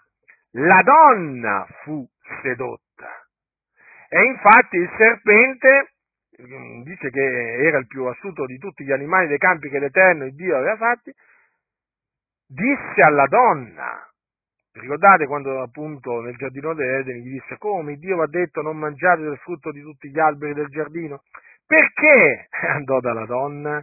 [0.53, 2.05] la donna fu
[2.43, 2.86] sedotta.
[4.09, 5.93] E infatti il serpente
[6.43, 10.25] mm, dice che era il più astuto di tutti gli animali dei campi che l'Eterno
[10.25, 11.13] il Dio aveva fatti,
[12.47, 14.07] disse alla donna,
[14.79, 19.39] Ricordate quando appunto nel giardino dell'Eden gli disse come Dio va detto non mangiate del
[19.39, 21.23] frutto di tutti gli alberi del giardino?
[21.67, 23.83] Perché andò dalla donna?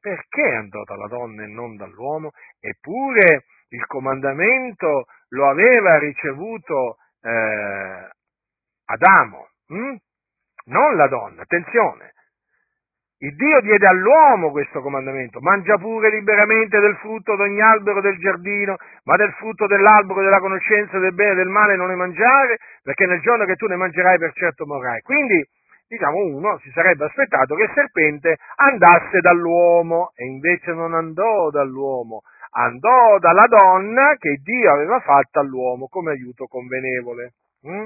[0.00, 2.32] Perché andò dalla donna e non dall'uomo?
[2.58, 8.08] Eppure il comandamento lo aveva ricevuto eh,
[8.90, 9.96] Adamo, hm?
[10.72, 12.14] non la donna, attenzione.
[13.18, 18.16] Il Dio diede all'uomo questo comandamento, mangia pure liberamente del frutto di ogni albero del
[18.16, 22.58] giardino, ma del frutto dell'albero della conoscenza del bene e del male non ne mangiare,
[22.82, 25.02] perché nel giorno che tu ne mangerai per certo morrai.
[25.02, 25.44] Quindi,
[25.86, 32.22] diciamo, uno si sarebbe aspettato che il serpente andasse dall'uomo, e invece non andò dall'uomo,
[32.52, 37.32] andò dalla donna che Dio aveva fatta all'uomo come aiuto convenevole.
[37.68, 37.84] Mm?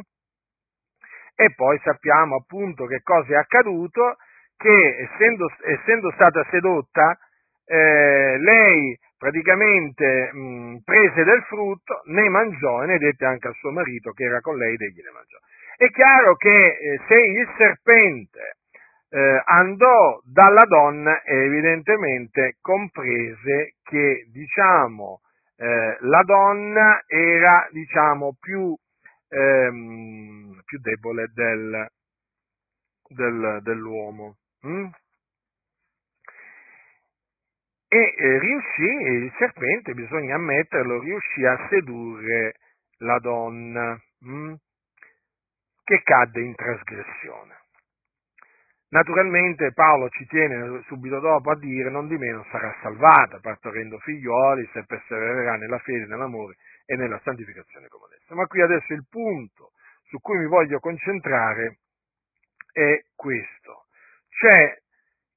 [1.42, 4.16] E poi sappiamo appunto che cosa è accaduto,
[4.57, 7.18] che essendo, essendo stata sedotta,
[7.66, 13.72] eh, lei praticamente mh, prese del frutto, ne mangiò e ne dette anche al suo
[13.72, 15.38] marito che era con lei ed egli ne mangiò.
[15.76, 18.59] È chiaro che eh, se il serpente
[19.11, 25.20] eh, andò dalla donna evidentemente comprese che diciamo,
[25.57, 28.76] eh, la donna era diciamo, più,
[29.28, 30.41] ehm,
[30.72, 31.87] più debole del,
[33.08, 34.38] del, dell'uomo.
[34.66, 34.87] Mm?
[37.88, 42.54] E eh, riuscì, il serpente, bisogna ammetterlo, riuscì a sedurre
[43.00, 44.54] la donna, mm?
[45.85, 47.61] che cadde in trasgressione.
[48.92, 54.68] Naturalmente Paolo ci tiene subito dopo a dire non di meno sarà salvata, partorendo figlioli,
[54.72, 58.35] se persevererà nella fede, nell'amore e nella santificazione come adesso.
[58.35, 59.71] Ma qui adesso il punto
[60.12, 61.79] su cui mi voglio concentrare
[62.70, 63.87] è questo.
[64.29, 64.79] Cioè,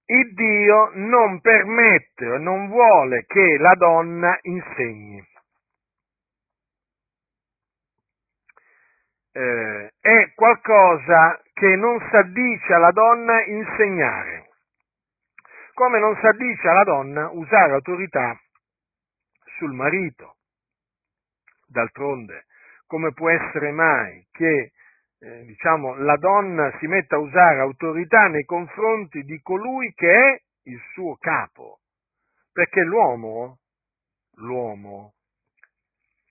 [0.07, 5.25] il Dio non permette non vuole che la donna insegni.
[9.31, 14.49] Eh, è qualcosa che non s'addice alla donna insegnare,
[15.73, 18.37] come non s'addice alla donna usare autorità
[19.57, 20.35] sul marito.
[21.67, 22.45] D'altronde,
[22.87, 24.71] come può essere mai che
[25.19, 30.41] eh, diciamo, la donna si metta a usare autorità nei confronti di colui che è
[30.63, 31.79] il suo capo?
[32.51, 33.59] Perché l'uomo,
[34.35, 35.13] l'uomo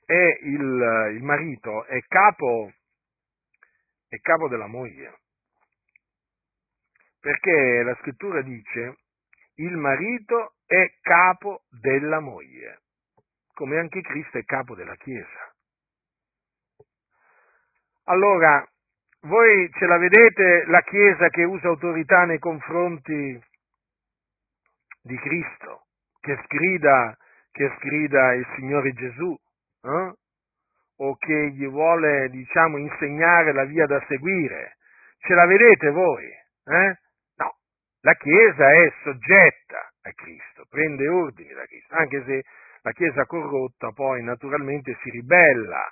[0.04, 2.70] è il, il marito, è capo
[4.14, 5.18] è capo della moglie.
[7.20, 8.98] Perché la scrittura dice
[9.56, 12.82] il marito è capo della moglie,
[13.54, 15.53] come anche Cristo è capo della Chiesa.
[18.04, 18.66] Allora,
[19.22, 23.42] voi ce la vedete la Chiesa che usa autorità nei confronti
[25.02, 25.86] di Cristo,
[26.20, 27.16] che sgrida,
[27.50, 29.36] che sgrida il Signore Gesù?
[29.82, 30.12] Eh?
[30.96, 34.76] o che gli vuole, diciamo, insegnare la via da seguire.
[35.18, 36.24] Ce la vedete voi?
[36.24, 36.98] Eh?
[37.36, 37.56] No,
[38.00, 42.42] la Chiesa è soggetta a Cristo, prende ordini da Cristo, anche se
[42.82, 45.90] la Chiesa corrotta poi naturalmente si ribella,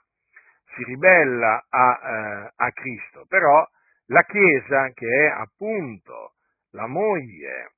[0.74, 3.66] si ribella a, eh, a Cristo, però
[4.06, 6.34] la Chiesa, che è appunto
[6.72, 7.72] la moglie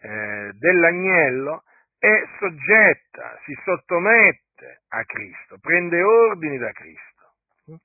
[0.00, 1.62] eh, dell'agnello,
[1.98, 7.80] è soggetta, si sottomette a Cristo, prende ordini da Cristo,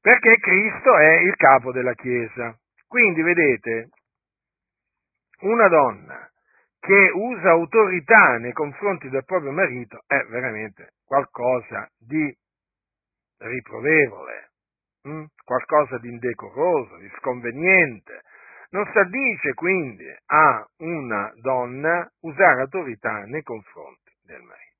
[0.00, 2.56] perché Cristo è il capo della Chiesa.
[2.86, 3.88] Quindi vedete,
[5.40, 6.30] una donna
[6.78, 12.34] che usa autorità nei confronti del proprio marito è veramente qualcosa di
[13.42, 14.50] riprovevole,
[15.02, 15.24] hm?
[15.44, 18.22] qualcosa di indecoroso, di sconveniente.
[18.70, 24.72] Non si addice quindi a una donna usare autorità nei confronti del marito.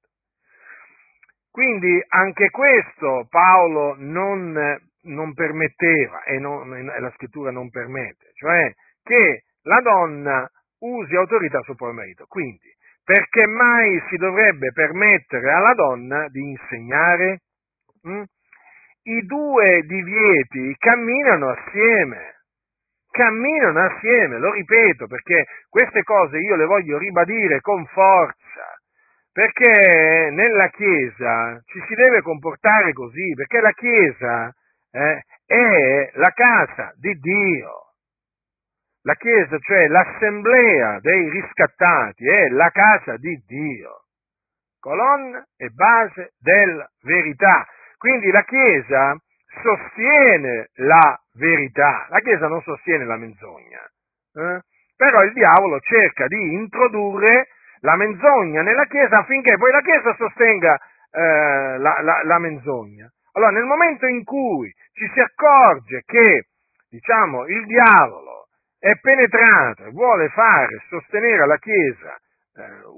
[1.50, 8.72] Quindi anche questo Paolo non, non permetteva e, non, e, la scrittura non permette, cioè
[9.02, 12.24] che la donna usi autorità sul proprio marito.
[12.26, 17.40] Quindi, perché mai si dovrebbe permettere alla donna di insegnare?
[18.08, 18.22] Mm?
[19.04, 22.34] I due divieti camminano assieme,
[23.10, 28.42] camminano assieme, lo ripeto, perché queste cose io le voglio ribadire con forza
[29.32, 34.54] perché nella Chiesa ci si deve comportare così, perché la Chiesa
[34.90, 37.70] eh, è la casa di Dio.
[39.04, 44.04] La Chiesa, cioè l'assemblea dei riscattati, è la casa di Dio,
[44.78, 47.66] colonna e base della verità.
[48.02, 49.16] Quindi la Chiesa
[49.62, 53.78] sostiene la verità, la Chiesa non sostiene la menzogna.
[54.34, 54.58] Eh?
[54.96, 57.46] Però il diavolo cerca di introdurre
[57.78, 60.76] la menzogna nella Chiesa affinché poi la Chiesa sostenga
[61.12, 63.08] eh, la, la, la menzogna.
[63.34, 66.46] Allora, nel momento in cui ci si accorge che,
[66.90, 68.48] diciamo, il diavolo
[68.80, 72.18] è penetrato e vuole fare sostenere alla Chiesa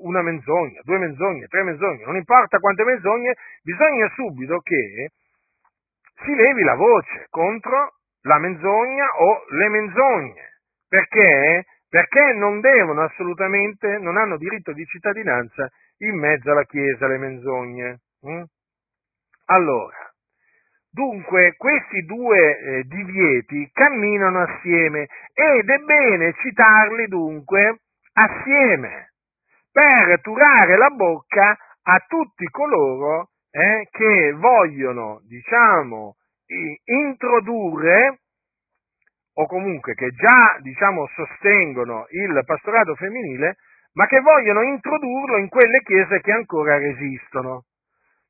[0.03, 5.11] una menzogna, due menzogne, tre menzogne, non importa quante menzogne, bisogna subito che
[6.25, 10.59] si levi la voce contro la menzogna o le menzogne.
[10.89, 11.65] Perché?
[11.89, 18.01] Perché non devono assolutamente, non hanno diritto di cittadinanza in mezzo alla Chiesa le menzogne.
[18.23, 18.43] Hm?
[19.47, 20.13] Allora,
[20.91, 27.81] dunque questi due eh, divieti camminano assieme ed è bene citarli dunque
[28.13, 29.14] assieme
[29.75, 36.15] per turare la bocca a tutti coloro eh, che vogliono, diciamo,
[36.85, 38.21] introdurre
[39.35, 43.57] o comunque che già, diciamo, sostengono il pastorato femminile,
[43.95, 47.65] ma che vogliono introdurlo in quelle chiese che ancora resistono.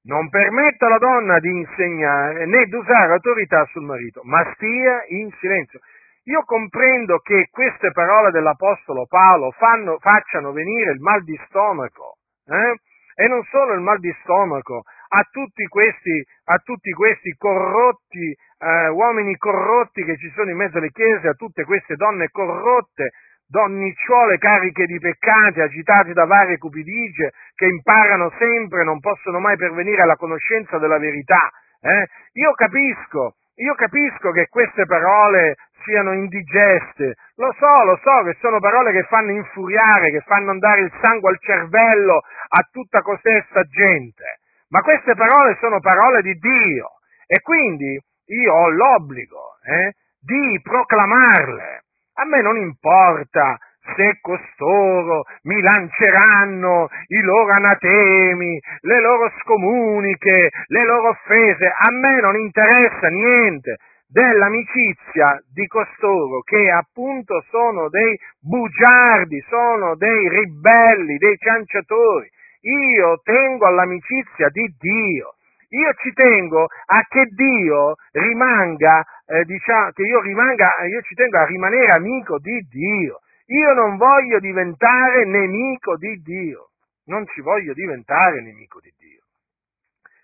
[0.05, 5.30] Non permetta alla donna di insegnare né di usare autorità sul marito, ma stia in
[5.40, 5.80] silenzio.
[6.25, 12.16] Io comprendo che queste parole dell'Apostolo Paolo fanno, facciano venire il mal di stomaco,
[12.47, 12.81] eh?
[13.16, 18.89] e non solo il mal di stomaco, a tutti questi, a tutti questi corrotti, eh,
[18.89, 23.11] uomini corrotti che ci sono in mezzo alle chiese, a tutte queste donne corrotte,
[23.47, 30.03] donnicciole cariche di peccati, agitate da varie cupidigie, che imparano sempre non possono mai pervenire
[30.03, 31.51] alla conoscenza della verità.
[31.81, 32.09] Eh?
[32.41, 38.59] Io capisco, io capisco che queste parole siano indigeste, lo so, lo so che sono
[38.59, 44.41] parole che fanno infuriare, che fanno andare il sangue al cervello a tutta costessa gente,
[44.69, 46.91] ma queste parole sono parole di Dio.
[47.27, 51.83] E quindi io ho l'obbligo eh, di proclamarle.
[52.15, 53.59] A me non importa
[53.97, 62.20] se costoro mi lanceranno i loro anatemi, le loro scomuniche, le loro offese, a me
[62.20, 63.76] non interessa niente
[64.07, 72.30] dell'amicizia di costoro che appunto sono dei bugiardi, sono dei ribelli, dei cianciatori.
[72.61, 75.35] Io tengo all'amicizia di Dio.
[75.74, 81.39] Io ci tengo a che Dio rimanga, eh, diciamo, che io rimanga, io ci tengo
[81.39, 83.18] a rimanere amico di Dio.
[83.47, 86.70] Io non voglio diventare nemico di Dio,
[87.07, 89.22] non ci voglio diventare nemico di Dio.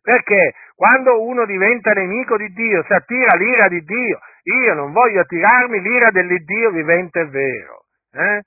[0.02, 4.18] Perché quando uno diventa nemico di Dio si attira l'ira di Dio.
[4.44, 7.84] Io non voglio attirarmi l'ira dell'Iddio vivente e vero.
[8.12, 8.42] Eh?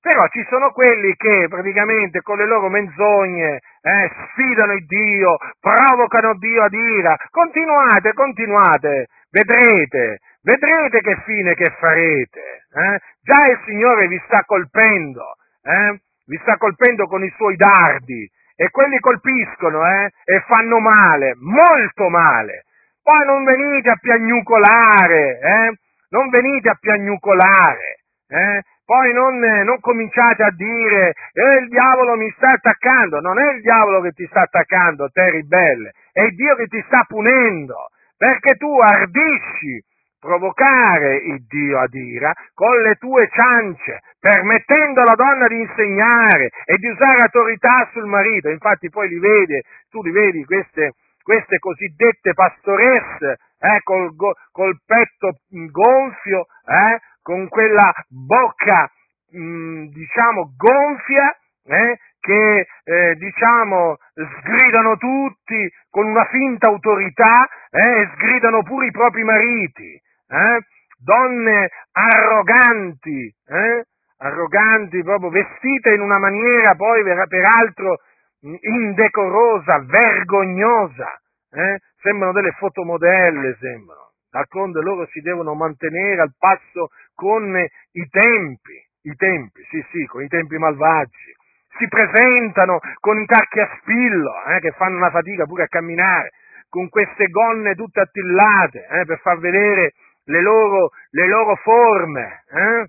[0.00, 6.34] Però ci sono quelli che praticamente con le loro menzogne eh, sfidano il Dio, provocano
[6.38, 7.16] Dio ad ira.
[7.30, 12.66] Continuate, continuate, vedrete, vedrete che fine che farete.
[12.72, 12.98] Eh?
[13.22, 16.00] Già il Signore vi sta colpendo, eh?
[16.26, 20.10] vi sta colpendo con i suoi dardi e quelli colpiscono eh?
[20.24, 22.64] e fanno male, molto male.
[23.02, 25.78] Poi non venite a piagnucolare, eh?
[26.10, 28.62] non venite a piagnucolare, eh?
[28.84, 33.60] poi non, non, cominciate a dire eh, il diavolo mi sta attaccando, non è il
[33.60, 38.76] diavolo che ti sta attaccando, te ribelle, è Dio che ti sta punendo, perché tu
[38.78, 39.82] ardisci
[40.18, 46.76] provocare il Dio ad ira con le tue ciance, permettendo alla donna di insegnare e
[46.76, 48.48] di usare autorità sul marito.
[48.48, 49.60] Infatti poi li vedi,
[49.90, 54.14] tu li vedi queste, queste cosiddette pastoresse eh, col,
[54.52, 58.90] col, petto gonfio, eh, con quella bocca
[59.30, 68.10] mh, diciamo gonfia, eh, che eh, diciamo sgridano tutti con una finta autorità eh, e
[68.14, 70.58] sgridano pure i propri mariti eh?
[70.98, 73.84] donne arroganti, eh?
[74.18, 77.98] arroganti proprio, vestite in una maniera poi peraltro
[78.40, 81.20] indecorosa, vergognosa,
[81.50, 81.78] eh?
[82.00, 84.06] sembrano delle fotomodelle, sembrano.
[84.30, 90.22] D'altronde loro si devono mantenere al passo con i tempi, i tempi, sì sì, con
[90.22, 91.36] i tempi malvagi.
[91.78, 96.30] Si presentano con i tacchi a spillo, eh, che fanno una fatica pure a camminare,
[96.68, 99.92] con queste gonne tutte attillate, eh, per far vedere
[100.28, 102.86] le loro, le loro forme, eh?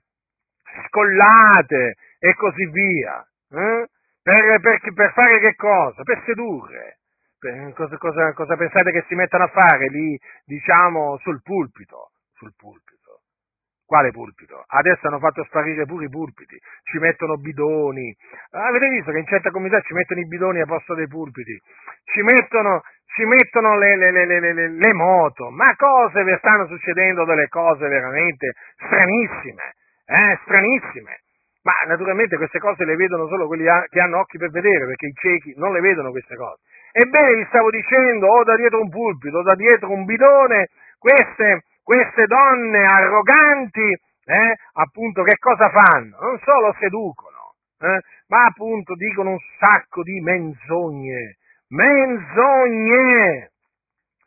[0.88, 3.26] scollate e così via.
[3.52, 3.88] Eh?
[4.22, 6.04] Per, per, per, fare che cosa?
[6.04, 7.00] Per sedurre.
[7.40, 12.12] Per, cosa, cosa, cosa, pensate che si mettano a fare lì, diciamo, sul pulpito?
[12.34, 12.99] Sul pulpito.
[13.90, 14.66] Quale pulpito?
[14.68, 18.16] Adesso hanno fatto sparire pure i pulpiti, ci mettono bidoni.
[18.52, 21.60] Avete visto che in certe comunità ci mettono i bidoni a posto dei pulpiti?
[22.04, 22.84] Ci mettono,
[23.16, 28.54] ci mettono le, le, le, le, moto, ma cose, vi stanno succedendo delle cose veramente
[28.78, 29.74] stranissime,
[30.06, 31.22] eh, stranissime.
[31.64, 35.14] Ma naturalmente queste cose le vedono solo quelli che hanno occhi per vedere, perché i
[35.14, 36.62] ciechi non le vedono queste cose.
[36.92, 40.68] Ebbene, vi stavo dicendo, o da dietro un pulpito, o da dietro un bidone,
[41.00, 46.20] queste, queste donne arroganti, eh, appunto, che cosa fanno?
[46.22, 51.38] Non solo seducono, eh, ma appunto dicono un sacco di menzogne,
[51.70, 53.54] menzogne,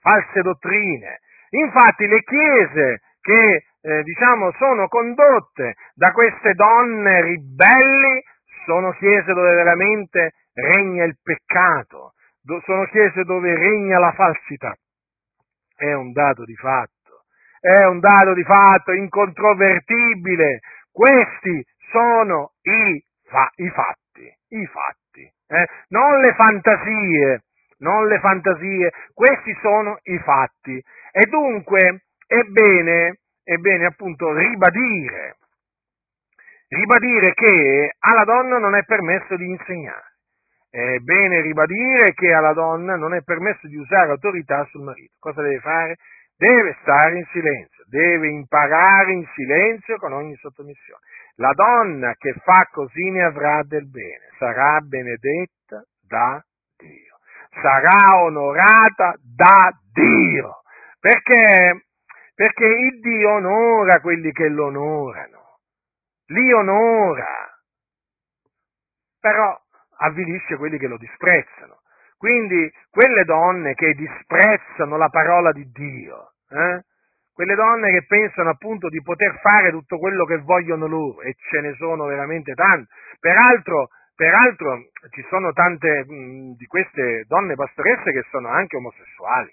[0.00, 1.20] false dottrine.
[1.50, 8.24] Infatti le chiese che eh, diciamo sono condotte da queste donne ribelli
[8.66, 12.14] sono chiese dove veramente regna il peccato,
[12.64, 14.74] sono chiese dove regna la falsità.
[15.76, 17.01] È un dato di fatto,
[17.62, 20.58] è un dato di fatto incontrovertibile.
[20.90, 25.68] Questi sono i, fa- i fatti, i fatti, eh?
[25.88, 27.44] non le fantasie,
[27.78, 30.76] non le fantasie, questi sono i fatti.
[31.12, 35.36] E dunque è bene, è bene appunto ribadire,
[36.66, 40.10] ribadire che alla donna non è permesso di insegnare.
[40.68, 45.12] È bene ribadire che alla donna non è permesso di usare autorità sul marito.
[45.18, 45.96] Cosa deve fare?
[46.43, 51.01] Deve stare in silenzio, deve imparare in silenzio con ogni sottomissione.
[51.36, 56.45] La donna che fa così ne avrà del bene, sarà benedetta da
[56.76, 57.18] Dio,
[57.61, 60.62] sarà onorata da Dio,
[60.99, 61.84] perché,
[62.34, 65.59] perché il Dio onora quelli che lo onorano,
[66.26, 67.57] li onora,
[69.20, 69.57] però
[69.99, 71.82] avvilisce quelli che lo disprezzano.
[72.18, 76.82] Quindi quelle donne che disprezzano la parola di Dio, eh?
[77.32, 81.61] quelle donne che pensano appunto di poter fare tutto quello che vogliono loro, e ce
[81.61, 82.92] ne sono veramente tante.
[83.18, 84.78] Peraltro, peraltro
[85.11, 89.53] ci sono tante mh, di queste donne pastoresse che sono anche omosessuali.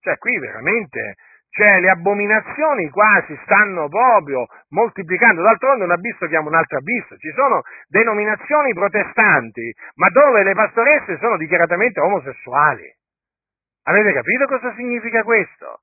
[0.00, 1.14] Cioè qui veramente
[1.54, 7.16] cioè le abominazioni qua si stanno proprio moltiplicando, d'altronde un abisso chiama un altro abisso,
[7.16, 12.92] ci sono denominazioni protestanti, ma dove le pastoresse sono dichiaratamente omosessuali.
[13.84, 15.78] Avete capito cosa significa questo?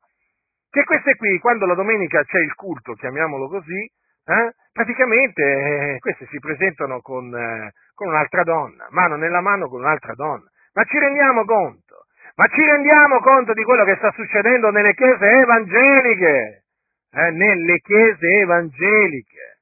[0.72, 3.84] Che queste qui, quando la domenica c'è il culto, chiamiamolo così,
[4.24, 9.82] eh, praticamente eh, queste si presentano con, eh, con un'altra donna, mano nella mano con
[9.82, 10.48] un'altra donna.
[10.74, 12.06] Ma ci rendiamo conto?
[12.36, 16.64] Ma ci rendiamo conto di quello che sta succedendo nelle chiese evangeliche?
[17.12, 19.60] Eh, nelle chiese evangeliche.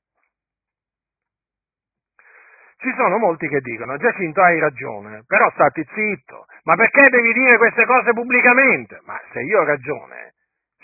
[2.78, 7.58] Ci sono molti che dicono, Giacinto hai ragione, però stati zitto, ma perché devi dire
[7.58, 9.00] queste cose pubblicamente?
[9.06, 10.34] Ma se io ho ragione,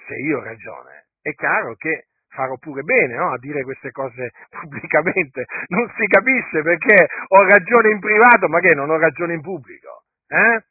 [0.08, 3.32] se io ho ragione, è chiaro che farò pure bene no?
[3.32, 5.46] a dire queste cose pubblicamente.
[5.68, 10.04] Non si capisce perché ho ragione in privato, ma che non ho ragione in pubblico.
[10.28, 10.64] Eh?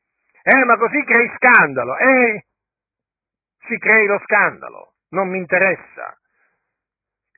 [0.46, 1.96] Eh, ma così crei scandalo.
[1.96, 2.44] Eh,
[3.66, 4.92] si crei lo scandalo.
[5.10, 6.16] Non mi interessa.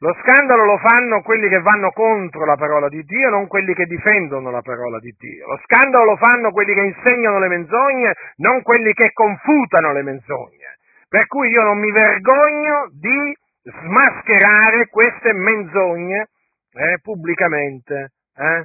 [0.01, 3.86] Lo scandalo lo fanno quelli che vanno contro la parola di Dio, non quelli che
[3.86, 5.47] difendono la parola di Dio.
[5.47, 10.76] Lo scandalo lo fanno quelli che insegnano le menzogne, non quelli che confutano le menzogne.
[11.09, 16.28] Per cui io non mi vergogno di smascherare queste menzogne
[16.72, 18.12] eh, pubblicamente.
[18.36, 18.64] Eh?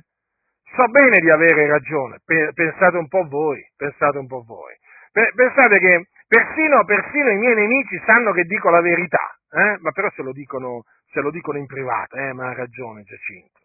[0.76, 4.74] So bene di avere ragione, pensate un po' voi, pensate un po' voi.
[5.12, 9.78] Pensate che persino, persino i miei nemici sanno che dico la verità, eh?
[9.82, 12.32] ma però se lo dicono, se lo dicono in privato, eh?
[12.32, 13.60] ma ha ragione Giacinto.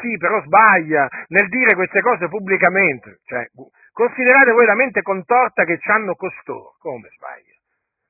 [0.00, 3.20] Sì, però sbaglia nel dire queste cose pubblicamente.
[3.24, 3.50] Cioè,
[3.92, 6.76] considerate voi la mente contorta che ci hanno costoro.
[6.78, 7.51] Come sbaglia?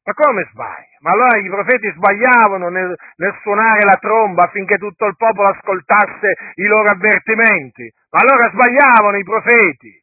[0.05, 0.99] Ma come sbaglia?
[1.01, 6.35] Ma allora i profeti sbagliavano nel, nel, suonare la tromba affinché tutto il popolo ascoltasse
[6.55, 7.93] i loro avvertimenti?
[8.11, 10.03] Ma allora sbagliavano i profeti!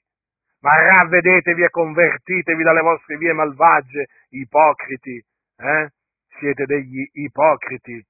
[0.62, 5.24] Ma ravvedetevi e convertitevi dalle vostre vie malvagie, ipocriti,
[5.58, 5.89] eh?
[6.38, 8.06] Siete degli ipocriti.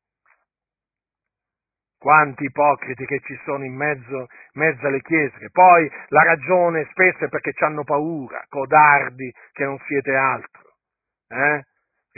[1.98, 5.50] Quanti ipocriti che ci sono in mezzo, mezzo alle chiese.
[5.52, 10.62] Poi la ragione spesso è perché ci hanno paura, codardi che non siete altro.
[11.28, 11.64] Eh?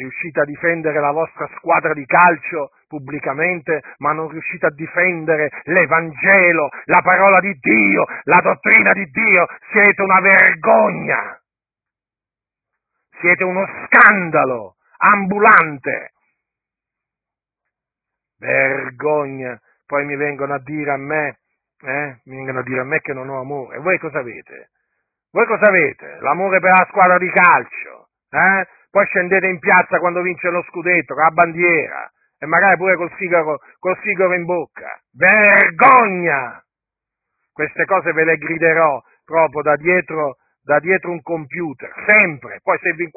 [0.02, 6.70] Riuscite a difendere la vostra squadra di calcio pubblicamente, ma non riuscite a difendere l'Evangelo,
[6.86, 11.40] la parola di Dio, la dottrina di Dio, siete una vergogna,
[13.20, 16.12] siete uno scandalo ambulante.
[18.38, 21.40] Vergogna, poi mi vengono a dire a me,
[21.84, 23.78] eh, mi vengono a dire a me che non ho amore.
[23.80, 24.72] Voi cosa avete?
[25.32, 26.18] Voi cosa avete?
[26.20, 28.68] L'amore per la squadra di calcio, eh?
[28.92, 33.12] Poi scendete in piazza quando vince lo scudetto, con la bandiera, e magari pure col
[33.18, 35.00] sigaro, col sigaro in bocca.
[35.14, 36.62] Vergogna!
[37.54, 42.60] Queste cose ve le griderò proprio da dietro, da dietro un computer, sempre.
[42.62, 43.10] Poi se vi,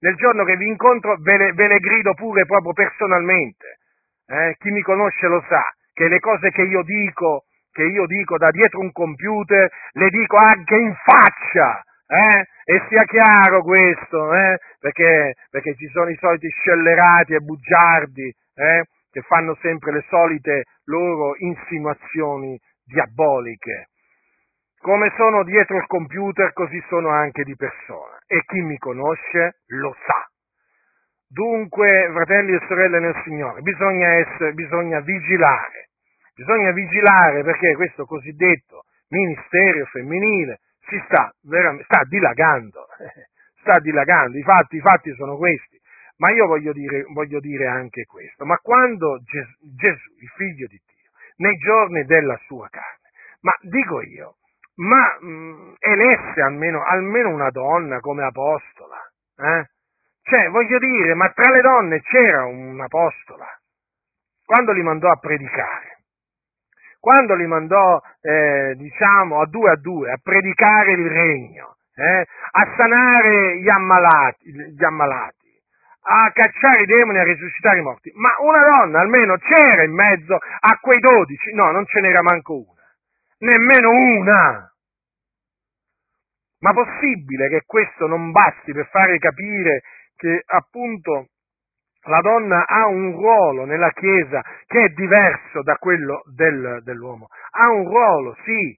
[0.00, 3.78] nel giorno che vi incontro ve le, ve le grido pure proprio personalmente.
[4.26, 4.56] Eh?
[4.58, 5.62] Chi mi conosce lo sa,
[5.94, 10.36] che le cose che io dico, che io dico da dietro un computer, le dico
[10.36, 11.82] anche in faccia
[12.12, 12.44] Eh?
[12.64, 14.58] E sia chiaro questo, eh?
[14.78, 18.84] perché, perché, ci sono i soliti scellerati e bugiardi eh?
[19.10, 23.88] che fanno sempre le solite loro insinuazioni diaboliche.
[24.78, 28.18] Come sono dietro il computer, così sono anche di persona.
[28.26, 30.28] E chi mi conosce lo sa.
[31.28, 35.88] Dunque, fratelli e sorelle nel Signore, bisogna, essere, bisogna vigilare.
[36.34, 40.60] Bisogna vigilare perché questo cosiddetto ministero femminile
[40.92, 41.32] si sta,
[41.84, 42.86] sta dilagando,
[43.60, 45.80] sta dilagando, I fatti, i fatti sono questi.
[46.18, 50.80] Ma io voglio dire, voglio dire anche questo, ma quando Gesù, Gesù, il figlio di
[50.84, 54.36] Dio, nei giorni della sua carne, ma dico io,
[54.76, 58.98] ma mh, elesse almeno, almeno, una donna come apostola,
[59.38, 59.70] eh?
[60.22, 63.46] Cioè, voglio dire, ma tra le donne c'era un'apostola,
[64.44, 65.91] quando li mandò a predicare,
[67.02, 72.74] quando li mandò, eh, diciamo, a due a due, a predicare il regno, eh, a
[72.76, 75.50] sanare gli ammalati, gli ammalati,
[76.02, 78.12] a cacciare i demoni, a risuscitare i morti.
[78.14, 81.52] Ma una donna almeno c'era in mezzo a quei dodici?
[81.54, 82.82] No, non ce n'era manco una.
[83.38, 84.72] Nemmeno una.
[86.60, 89.82] Ma possibile che questo non basti per fare capire
[90.14, 91.30] che appunto
[92.04, 97.28] la donna ha un ruolo nella Chiesa che è diverso da quello del, dell'uomo.
[97.50, 98.76] Ha un ruolo, sì,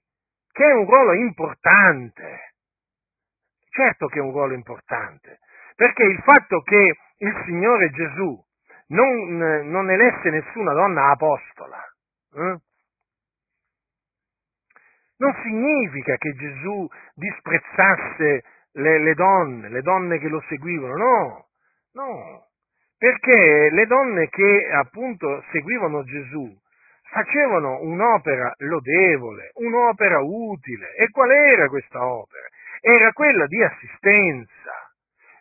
[0.51, 2.53] che è un ruolo importante.
[3.69, 5.39] Certo che è un ruolo importante,
[5.75, 8.41] perché il fatto che il Signore Gesù
[8.87, 9.35] non,
[9.69, 11.83] non elesse nessuna donna apostola,
[12.35, 12.59] eh?
[15.17, 21.47] non significa che Gesù disprezzasse le, le donne, le donne che lo seguivano, no,
[21.93, 22.44] no,
[23.05, 26.51] perché le donne che appunto seguivano Gesù
[27.11, 30.95] facevano un'opera lodevole, un'opera utile.
[30.95, 32.47] E qual era questa opera?
[32.81, 34.73] Era quella di assistenza.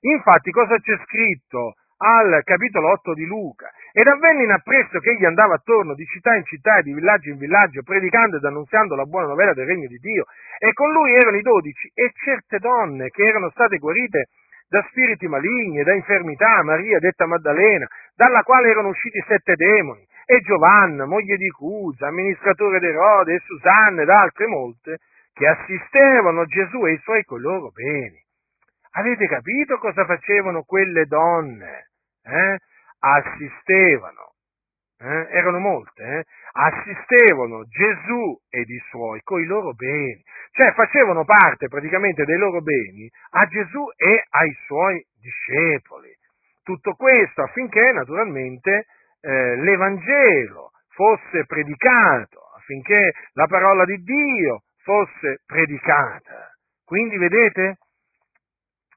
[0.01, 3.71] Infatti cosa c'è scritto al capitolo 8 di Luca?
[3.93, 7.31] Ed avvenne in appresso che egli andava attorno di città in città e di villaggio
[7.31, 10.27] in villaggio, predicando ed annunziando la buona novella del regno di Dio.
[10.59, 14.29] E con lui erano i dodici e certe donne che erano state guarite
[14.75, 20.05] da spiriti maligni e da infermità, Maria detta Maddalena, dalla quale erano usciti sette demoni,
[20.27, 24.99] e Giovanna, moglie di Cusa, amministratore d'Erode, e Susanna ed altre molte,
[25.33, 28.21] che assistevano Gesù e i suoi con loro beni.
[28.97, 31.91] Avete capito cosa facevano quelle donne?
[32.25, 32.59] Eh?
[32.99, 34.34] Assistevano,
[35.05, 35.29] eh?
[35.31, 36.25] erano molte, eh?
[36.53, 42.61] assistevano Gesù ed i suoi con i loro beni, cioè facevano parte praticamente dei loro
[42.63, 46.11] beni a Gesù e ai suoi discepoli.
[46.63, 48.87] Tutto questo affinché naturalmente
[49.21, 56.51] eh, l'Evangelo fosse predicato, affinché la parola di Dio fosse predicata.
[56.85, 57.79] Quindi vedete?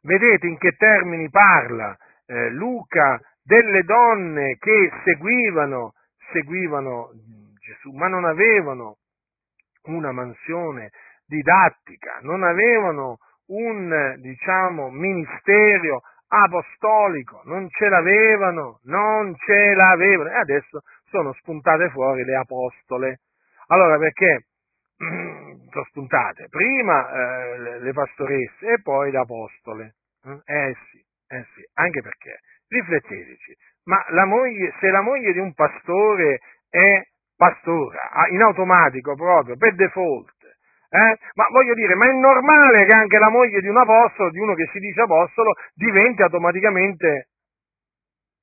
[0.03, 1.97] Vedete in che termini parla
[2.27, 5.93] eh, Luca delle donne che seguivano,
[6.31, 7.09] seguivano
[7.59, 8.97] Gesù, ma non avevano
[9.83, 10.91] una mansione
[11.25, 13.17] didattica, non avevano
[13.47, 22.23] un, diciamo, ministero apostolico, non ce l'avevano, non ce l'avevano, e adesso sono spuntate fuori
[22.23, 23.19] le apostole.
[23.67, 24.47] Allora perché
[25.69, 26.47] sono spuntate?
[26.49, 29.95] Prima eh, le pastoresse e poi le apostole.
[30.45, 30.97] Eh sì,
[31.29, 33.55] eh sì, anche perché, rifletteteci,
[33.87, 37.01] ma la moglie, se la moglie di un pastore è
[37.35, 40.35] pastora, ah, in automatico proprio, per default,
[40.89, 41.17] eh?
[41.33, 44.55] Ma voglio dire, ma è normale che anche la moglie di un apostolo, di uno
[44.55, 47.29] che si dice apostolo, diventi automaticamente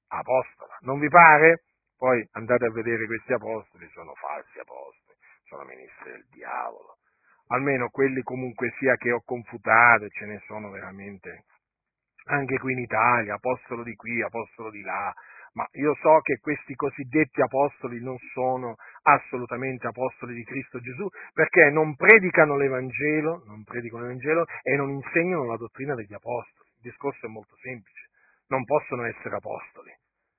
[0.09, 1.65] apostola, non vi pare?
[1.97, 6.97] Poi andate a vedere questi apostoli, sono falsi apostoli, sono ministri del diavolo,
[7.49, 11.45] almeno quelli comunque sia che ho confutato, ce ne sono veramente
[12.27, 15.13] anche qui in Italia, apostolo di qui, apostolo di là,
[15.55, 21.71] ma io so che questi cosiddetti apostoli non sono assolutamente apostoli di Cristo Gesù perché
[21.71, 26.69] non predicano l'Evangelo, non predicano l'Evangelo e non insegnano la dottrina degli apostoli.
[26.77, 28.09] Il discorso è molto semplice,
[28.49, 29.93] non possono essere apostoli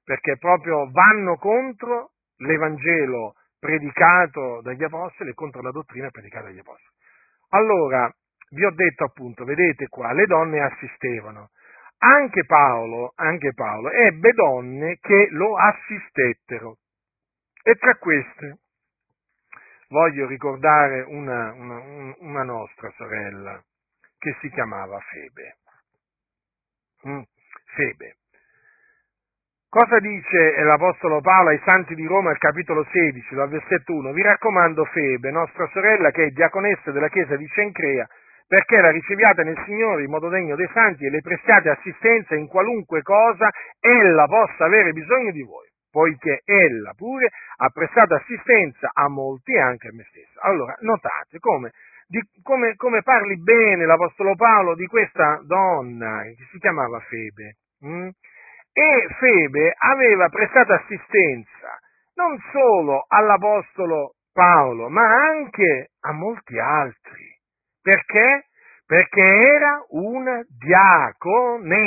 [0.06, 6.96] perché proprio vanno contro l'Evangelo predicato dagli apostoli e contro la dottrina predicata dagli apostoli.
[7.50, 8.14] Allora,
[8.52, 11.50] vi ho detto appunto, vedete qua, le donne assistevano,
[11.98, 16.78] anche Paolo, anche Paolo ebbe donne che lo assistettero.
[17.64, 18.60] E tra queste
[19.90, 23.62] voglio ricordare una, una, una nostra sorella
[24.18, 25.58] che si chiamava Febe.
[27.08, 27.22] Mm,
[27.76, 28.18] Febe.
[29.70, 34.14] Cosa dice l'Apostolo Paolo ai Santi di Roma al capitolo 16, dal versetto 1?
[34.14, 38.08] Vi raccomando Febe, nostra sorella che è diaconessa della chiesa di Cencrea,
[38.48, 42.48] perché la riceviate nel Signore in modo degno dei santi e le prestate assistenza in
[42.48, 49.08] qualunque cosa ella possa avere bisogno di voi, poiché ella pure ha prestato assistenza a
[49.08, 50.40] molti e anche a me stesso.
[50.42, 51.72] Allora, notate come,
[52.08, 57.58] di, come, come parli bene l'Apostolo Paolo di questa donna che si chiamava Febe.
[57.82, 58.10] Hm?
[58.78, 61.80] E Febe aveva prestato assistenza
[62.16, 67.35] non solo all'Apostolo Paolo, ma anche a molti altri.
[67.86, 68.48] Perché?
[68.84, 71.78] Perché era una diaconessa,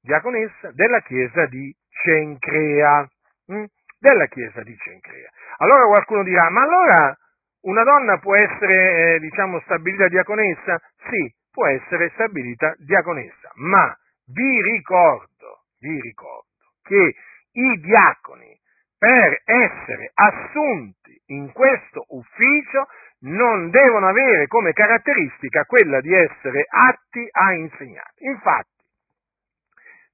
[0.00, 3.08] diaconessa della chiesa di Cencrea,
[3.46, 3.64] hm?
[4.00, 5.30] della chiesa di Cencrea.
[5.58, 7.16] Allora qualcuno dirà, ma allora
[7.60, 10.80] una donna può essere, eh, diciamo, stabilita diaconessa?
[11.08, 13.96] Sì, può essere stabilita diaconessa, ma
[14.34, 16.48] vi ricordo, vi ricordo
[16.82, 17.14] che
[17.52, 18.58] i diaconi
[18.98, 22.88] per essere assunti in questo ufficio
[23.22, 28.12] non devono avere come caratteristica quella di essere atti a insegnare.
[28.18, 28.70] Infatti,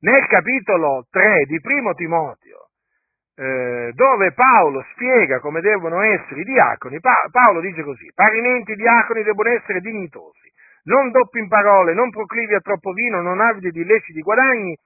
[0.00, 2.68] nel capitolo 3 di Primo Timoteo,
[3.36, 8.76] eh, dove Paolo spiega come devono essere i diaconi, pa- Paolo dice così, parimenti i
[8.76, 10.50] diaconi devono essere dignitosi,
[10.84, 14.76] non doppi in parole, non proclivi a troppo vino, non avidi di illeciti guadagni,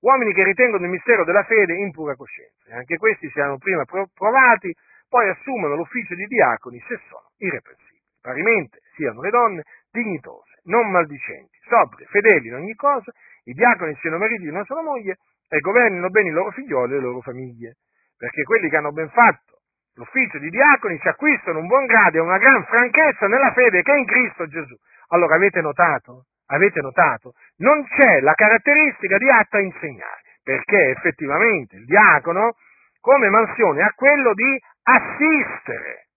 [0.00, 2.76] uomini che ritengono il mistero della fede in pura coscienza.
[2.76, 4.74] Anche questi siano prima provati,
[5.12, 8.00] poi assumono l'ufficio di diaconi se sono irreprensibili.
[8.22, 13.12] Parimente siano le donne dignitose, non maldicenti, sobrie, fedeli in ogni cosa,
[13.44, 15.18] i diaconi siano mariti di una sola moglie
[15.50, 17.76] e governino bene i loro figlioli e le loro famiglie,
[18.16, 19.60] perché quelli che hanno ben fatto
[19.96, 23.92] l'ufficio di diaconi si acquistano un buon grado e una gran franchezza nella fede che
[23.92, 24.74] è in Cristo Gesù.
[25.08, 26.24] Allora avete notato?
[26.46, 27.34] Avete notato?
[27.58, 32.54] Non c'è la caratteristica di atto a insegnare, perché effettivamente il diacono
[32.98, 36.08] come mansione ha quello di assistere,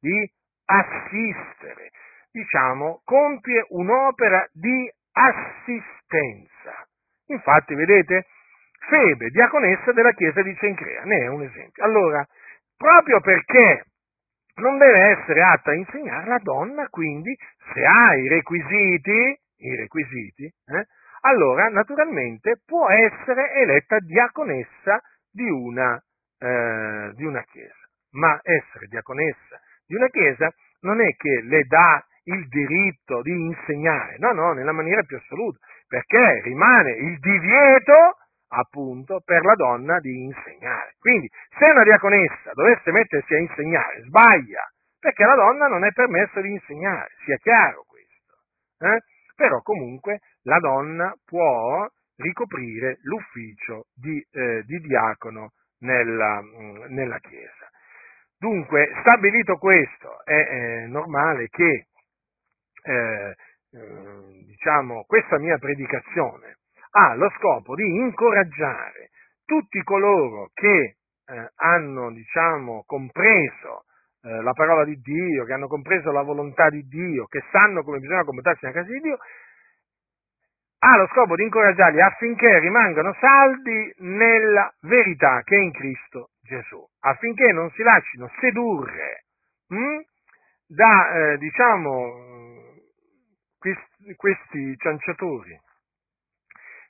[0.00, 0.30] di
[0.66, 1.90] assistere,
[2.30, 6.86] diciamo, compie un'opera di assistenza.
[7.26, 8.26] Infatti, vedete,
[8.88, 11.84] Febe, diaconessa della chiesa di Cencrea, ne è un esempio.
[11.84, 12.26] Allora,
[12.76, 13.84] proprio perché
[14.56, 17.36] non deve essere atta a insegnare, la donna quindi,
[17.72, 20.86] se ha i requisiti, i requisiti eh,
[21.26, 25.00] allora naturalmente può essere eletta diaconessa
[25.30, 26.00] di una,
[26.38, 27.83] eh, di una chiesa.
[28.14, 34.16] Ma essere diaconessa di una chiesa non è che le dà il diritto di insegnare,
[34.18, 38.16] no, no, nella maniera più assoluta, perché rimane il divieto
[38.48, 40.94] appunto per la donna di insegnare.
[40.98, 44.62] Quindi se una diaconessa dovesse mettersi a insegnare, sbaglia,
[44.98, 48.34] perché la donna non è permesso di insegnare, sia chiaro questo.
[48.78, 49.00] Eh?
[49.34, 51.86] Però comunque la donna può
[52.16, 55.50] ricoprire l'ufficio di, eh, di diacono
[55.80, 57.68] nella, mh, nella, Chiesa.
[58.38, 61.86] Dunque, stabilito questo, è, è normale che
[62.82, 63.34] eh,
[63.72, 66.58] eh, diciamo, questa mia predicazione
[66.90, 69.10] ha lo scopo di incoraggiare
[69.44, 73.84] tutti coloro che eh, hanno diciamo, compreso
[74.22, 77.98] eh, la parola di Dio, che hanno compreso la volontà di Dio, che sanno come
[77.98, 79.18] bisogna comportarsi nella casa di Dio,
[80.78, 86.84] ha lo scopo di incoraggiarli affinché rimangano saldi nella verità che è in Cristo Gesù,
[87.06, 89.24] affinché non si lasciino sedurre
[89.68, 90.00] hm,
[90.66, 92.72] da, eh, diciamo,
[93.58, 95.60] questi, questi cianciatori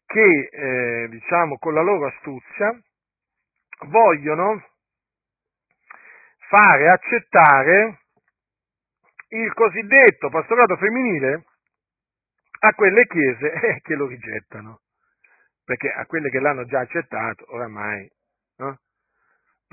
[0.06, 2.78] che, eh, diciamo, con la loro astuzia
[3.88, 4.62] vogliono
[6.48, 8.00] fare accettare
[9.28, 11.44] il cosiddetto pastorato femminile
[12.60, 14.82] a quelle chiese eh, che lo rigettano,
[15.64, 18.08] perché a quelle che l'hanno già accettato oramai
[18.58, 18.78] no?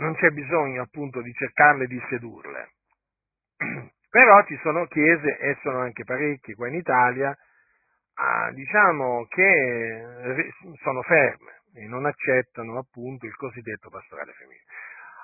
[0.02, 2.72] Non c'è bisogno appunto di cercarle di sedurle.
[4.10, 7.36] Però ci sono chiese, e sono anche parecchie qua in Italia,
[8.16, 14.66] ah, diciamo che sono ferme e non accettano appunto il cosiddetto pastorale femminile.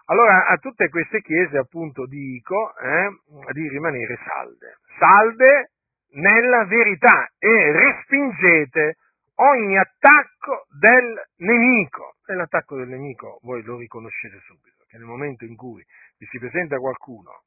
[0.06, 3.10] Allora a tutte queste chiese appunto dico eh,
[3.52, 5.72] di rimanere salde, salde
[6.12, 8.96] nella verità e respingete
[9.36, 12.17] ogni attacco del nemico.
[12.30, 15.82] E l'attacco del nemico voi lo riconoscete subito, che nel momento in cui
[16.18, 17.44] vi si presenta qualcuno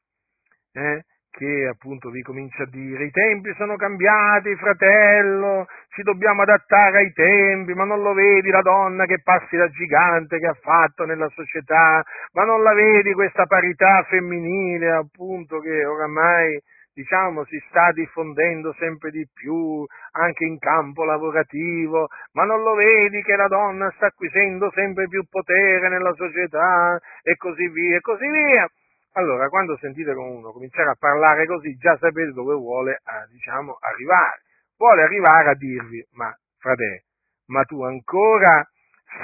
[0.72, 6.98] eh, che appunto vi comincia a dire i tempi sono cambiati, fratello, ci dobbiamo adattare
[6.98, 11.04] ai tempi, ma non lo vedi la donna che passi da gigante che ha fatto
[11.04, 12.02] nella società,
[12.32, 16.60] ma non la vedi questa parità femminile appunto che oramai
[16.92, 23.22] diciamo, si sta diffondendo sempre di più anche in campo lavorativo, ma non lo vedi
[23.22, 28.28] che la donna sta acquisendo sempre più potere nella società e così via e così
[28.28, 28.68] via.
[29.14, 34.42] Allora, quando sentite con uno cominciare a parlare così, già sapete dove vuole, diciamo, arrivare.
[34.76, 37.04] Vuole arrivare a dirvi, ma frate,
[37.46, 38.66] ma tu ancora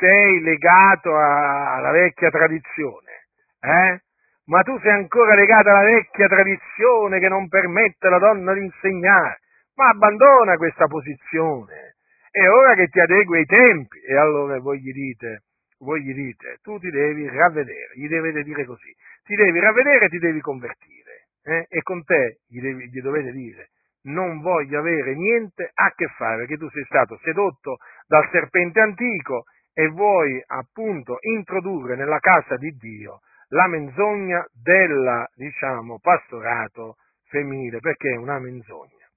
[0.00, 3.28] sei legato a, alla vecchia tradizione,
[3.60, 4.00] eh?
[4.46, 9.40] Ma tu sei ancora legato alla vecchia tradizione che non permette alla donna di insegnare.
[9.74, 11.96] Ma abbandona questa posizione.
[12.30, 13.98] È ora che ti adegui ai tempi.
[14.00, 15.42] E allora voi gli dite,
[15.78, 18.94] voi gli dite, tu ti devi ravvedere, gli dovete dire così,
[19.24, 21.26] ti devi ravvedere e ti devi convertire.
[21.42, 21.66] Eh?
[21.68, 23.70] E con te gli, devi, gli dovete dire,
[24.04, 29.44] non voglio avere niente a che fare, perché tu sei stato sedotto dal serpente antico
[29.72, 36.96] e vuoi appunto introdurre nella casa di Dio la menzogna del, diciamo, pastorato
[37.28, 39.08] femminile, perché è una menzogna.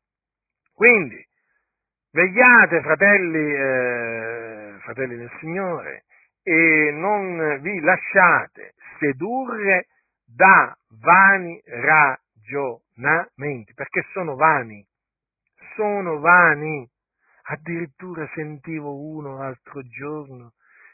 [0.74, 1.22] Quindi,
[2.12, 6.06] vegliate, fratelli, eh, fratelli del Signore,
[6.44, 9.88] e non vi lasciate sedurre
[10.26, 14.86] da vani ragionamenti, perché sono vani,
[15.76, 16.90] sono vani.
[17.52, 20.52] Addirittura sentivo uno l'altro giorno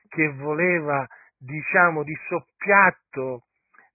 [0.07, 1.05] che voleva,
[1.45, 3.43] diciamo, di soppiatto,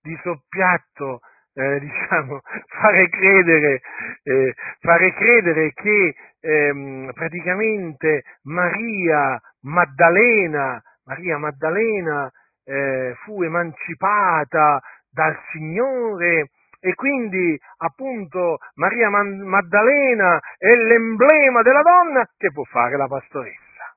[0.00, 1.20] di soppiatto,
[1.54, 2.40] eh, diciamo,
[2.80, 3.80] fare credere,
[4.22, 12.30] eh, fare credere che ehm, praticamente Maria Maddalena, Maria Maddalena
[12.64, 14.80] eh, fu emancipata
[15.10, 16.50] dal Signore
[16.82, 23.94] e quindi appunto Maria Maddalena è l'emblema della donna che può fare la pastoressa.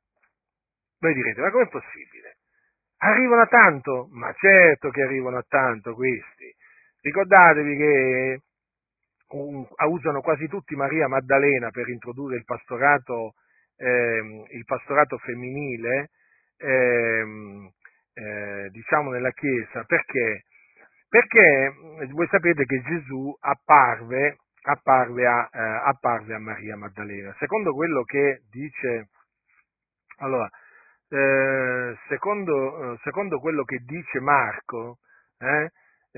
[1.00, 2.23] Voi direte, ma com'è possibile?
[3.06, 4.08] Arrivano a tanto?
[4.12, 6.56] Ma certo che arrivano a tanto questi.
[7.02, 8.42] Ricordatevi che
[9.88, 13.34] usano quasi tutti Maria Maddalena per introdurre il pastorato,
[13.76, 16.12] eh, il pastorato femminile,
[16.58, 17.26] eh,
[18.14, 20.46] eh, diciamo nella Chiesa, perché?
[21.10, 21.74] Perché
[22.12, 27.36] voi sapete che Gesù apparve, apparve, a, eh, apparve a, Maria Maddalena.
[27.38, 29.10] Secondo quello che dice,
[30.20, 30.50] allora,
[31.14, 34.98] eh, secondo, eh, secondo, quello che dice Marco,
[35.38, 35.70] eh,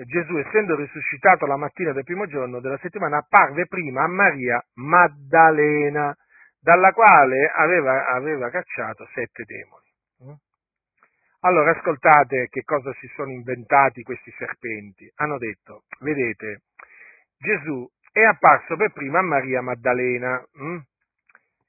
[0.05, 6.15] Gesù, essendo risuscitato la mattina del primo giorno della settimana, apparve prima a Maria Maddalena,
[6.59, 9.83] dalla quale aveva, aveva cacciato sette demoni.
[11.41, 15.11] Allora ascoltate che cosa si sono inventati questi serpenti.
[15.15, 16.61] Hanno detto, vedete,
[17.37, 20.43] Gesù è apparso per prima a Maria Maddalena.
[20.57, 20.77] Hm?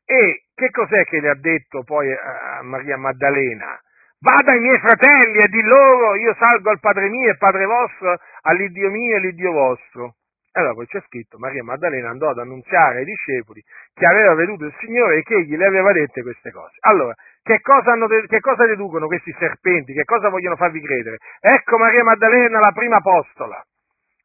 [0.06, 3.78] E che cos'è che le ha detto poi a Maria Maddalena?
[4.20, 8.16] Vada ai miei fratelli e di loro, io salgo al Padre mio e Padre vostro,
[8.42, 10.14] all'Iddio mio e all'Iddio vostro.
[10.52, 14.74] Allora poi c'è scritto, Maria Maddalena andò ad annunziare ai discepoli che aveva veduto il
[14.78, 16.76] Signore e che egli le aveva dette queste cose.
[16.80, 19.92] Allora, che cosa, hanno, che cosa deducono questi serpenti?
[19.92, 21.18] Che cosa vogliono farvi credere?
[21.40, 23.62] Ecco Maria Maddalena, la prima apostola.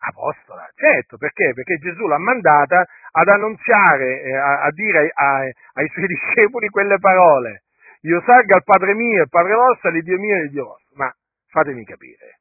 [0.04, 1.54] Apostola, certo, perché?
[1.54, 6.98] Perché Gesù l'ha mandata ad annunziare, eh, a, a, dire ai, ai suoi discepoli quelle
[6.98, 7.64] parole.
[8.02, 10.96] Io salgo al Padre mio, il Padre vostro, all'Iddio mio e Dio vostro.
[10.96, 11.14] Ma
[11.50, 12.40] fatemi capire,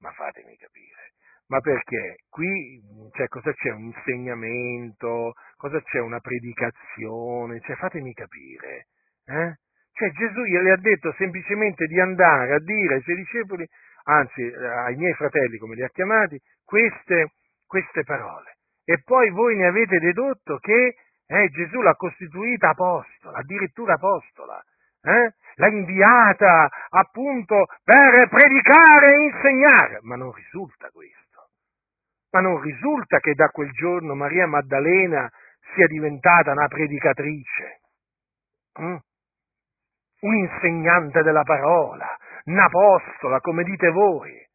[0.00, 1.12] ma fatemi capire.
[1.46, 2.16] Ma perché?
[2.28, 2.82] Qui
[3.14, 3.70] cioè, cosa c'è?
[3.70, 5.34] Un insegnamento?
[5.56, 6.00] Cosa c'è?
[6.00, 7.60] Una predicazione?
[7.60, 8.88] Cioè, fatemi capire.
[9.24, 9.54] Eh?
[9.92, 13.66] Cioè Gesù gli ha detto semplicemente di andare a dire ai suoi discepoli,
[14.04, 17.32] anzi ai miei fratelli come li ha chiamati, queste,
[17.66, 18.58] queste parole.
[18.84, 20.96] E poi voi ne avete dedotto che
[21.26, 24.62] eh, Gesù l'ha costituita apostola, addirittura apostola.
[25.00, 25.32] Eh?
[25.54, 31.48] L'ha inviata appunto per predicare e insegnare, ma non risulta questo.
[32.32, 35.30] Ma non risulta che da quel giorno Maria Maddalena
[35.74, 37.80] sia diventata una predicatrice.
[38.80, 38.96] Mm?
[40.20, 42.06] un insegnante della parola,
[42.44, 44.46] un'apostola, come dite voi.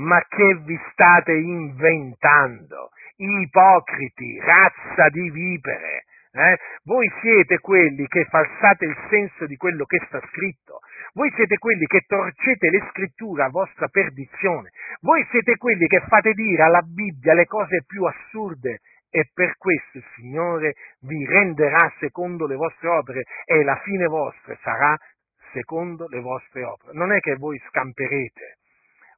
[0.00, 2.90] Ma che vi state inventando?
[3.16, 6.04] Ipocriti, razza di vipere.
[6.32, 6.58] Eh?
[6.84, 10.78] Voi siete quelli che falsate il senso di quello che sta scritto.
[11.12, 14.70] Voi siete quelli che torcete le scritture a vostra perdizione.
[15.00, 18.78] Voi siete quelli che fate dire alla Bibbia le cose più assurde
[19.10, 24.56] e per questo il Signore vi renderà secondo le vostre opere e la fine vostra
[24.62, 24.96] sarà
[25.52, 26.92] secondo le vostre opere.
[26.94, 28.58] Non è che voi scamperete,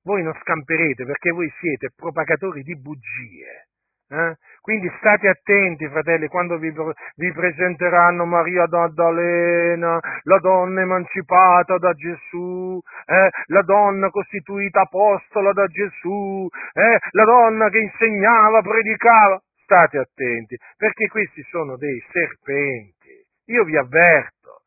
[0.05, 3.67] voi non scamperete perché voi siete propagatori di bugie.
[4.13, 4.37] Eh?
[4.61, 6.71] Quindi state attenti, fratelli, quando vi,
[7.17, 13.31] vi, presenteranno Maria Maddalena, la donna emancipata da Gesù, eh?
[13.47, 16.99] la donna costituita apostola da Gesù, eh?
[17.13, 23.25] la donna che insegnava, predicava state attenti, perché questi sono dei serpenti.
[23.47, 24.61] Io vi avverto.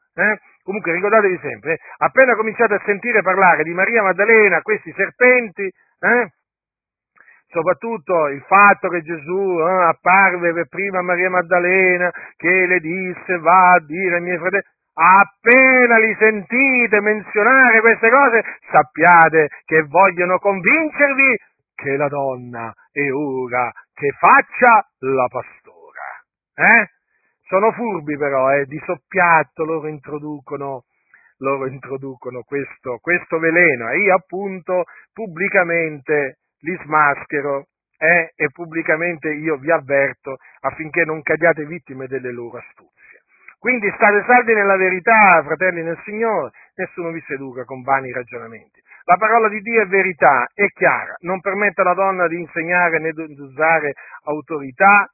[0.66, 1.80] Comunque ricordatevi sempre, eh?
[1.98, 6.32] appena cominciate a sentire parlare di Maria Maddalena, questi serpenti, eh?
[7.50, 13.38] soprattutto il fatto che Gesù eh, apparve per prima a Maria Maddalena, che le disse
[13.38, 14.64] va a dire ai miei fratelli,
[14.96, 21.38] appena li sentite menzionare queste cose, sappiate che vogliono convincervi
[21.76, 26.24] che la donna è ora che faccia la pastora.
[26.56, 26.95] Eh?
[27.48, 30.86] Sono furbi però, eh, di soppiatto loro introducono,
[31.38, 37.68] loro introducono questo, questo veleno e io appunto pubblicamente li smaschero
[38.00, 43.22] eh, e pubblicamente io vi avverto affinché non cadiate vittime delle loro astuzie.
[43.60, 48.82] Quindi state saldi nella verità, fratelli nel Signore, nessuno vi seduca con vani ragionamenti.
[49.04, 53.12] La parola di Dio è verità, è chiara, non permette alla donna di insegnare né
[53.12, 53.94] di usare
[54.24, 55.08] autorità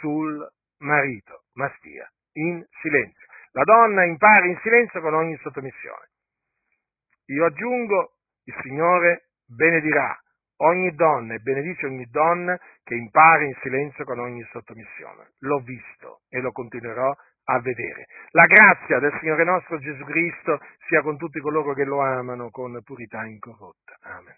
[0.00, 0.46] sul
[0.80, 3.26] marito, ma stia in silenzio.
[3.52, 6.08] La donna impara in silenzio con ogni sottomissione.
[7.26, 10.18] Io aggiungo, il Signore benedirà
[10.62, 15.32] ogni donna e benedice ogni donna che impara in silenzio con ogni sottomissione.
[15.40, 18.06] L'ho visto e lo continuerò a vedere.
[18.30, 22.80] La grazia del Signore nostro Gesù Cristo sia con tutti coloro che lo amano con
[22.82, 23.96] purità incorrotta.
[24.02, 24.36] Amen.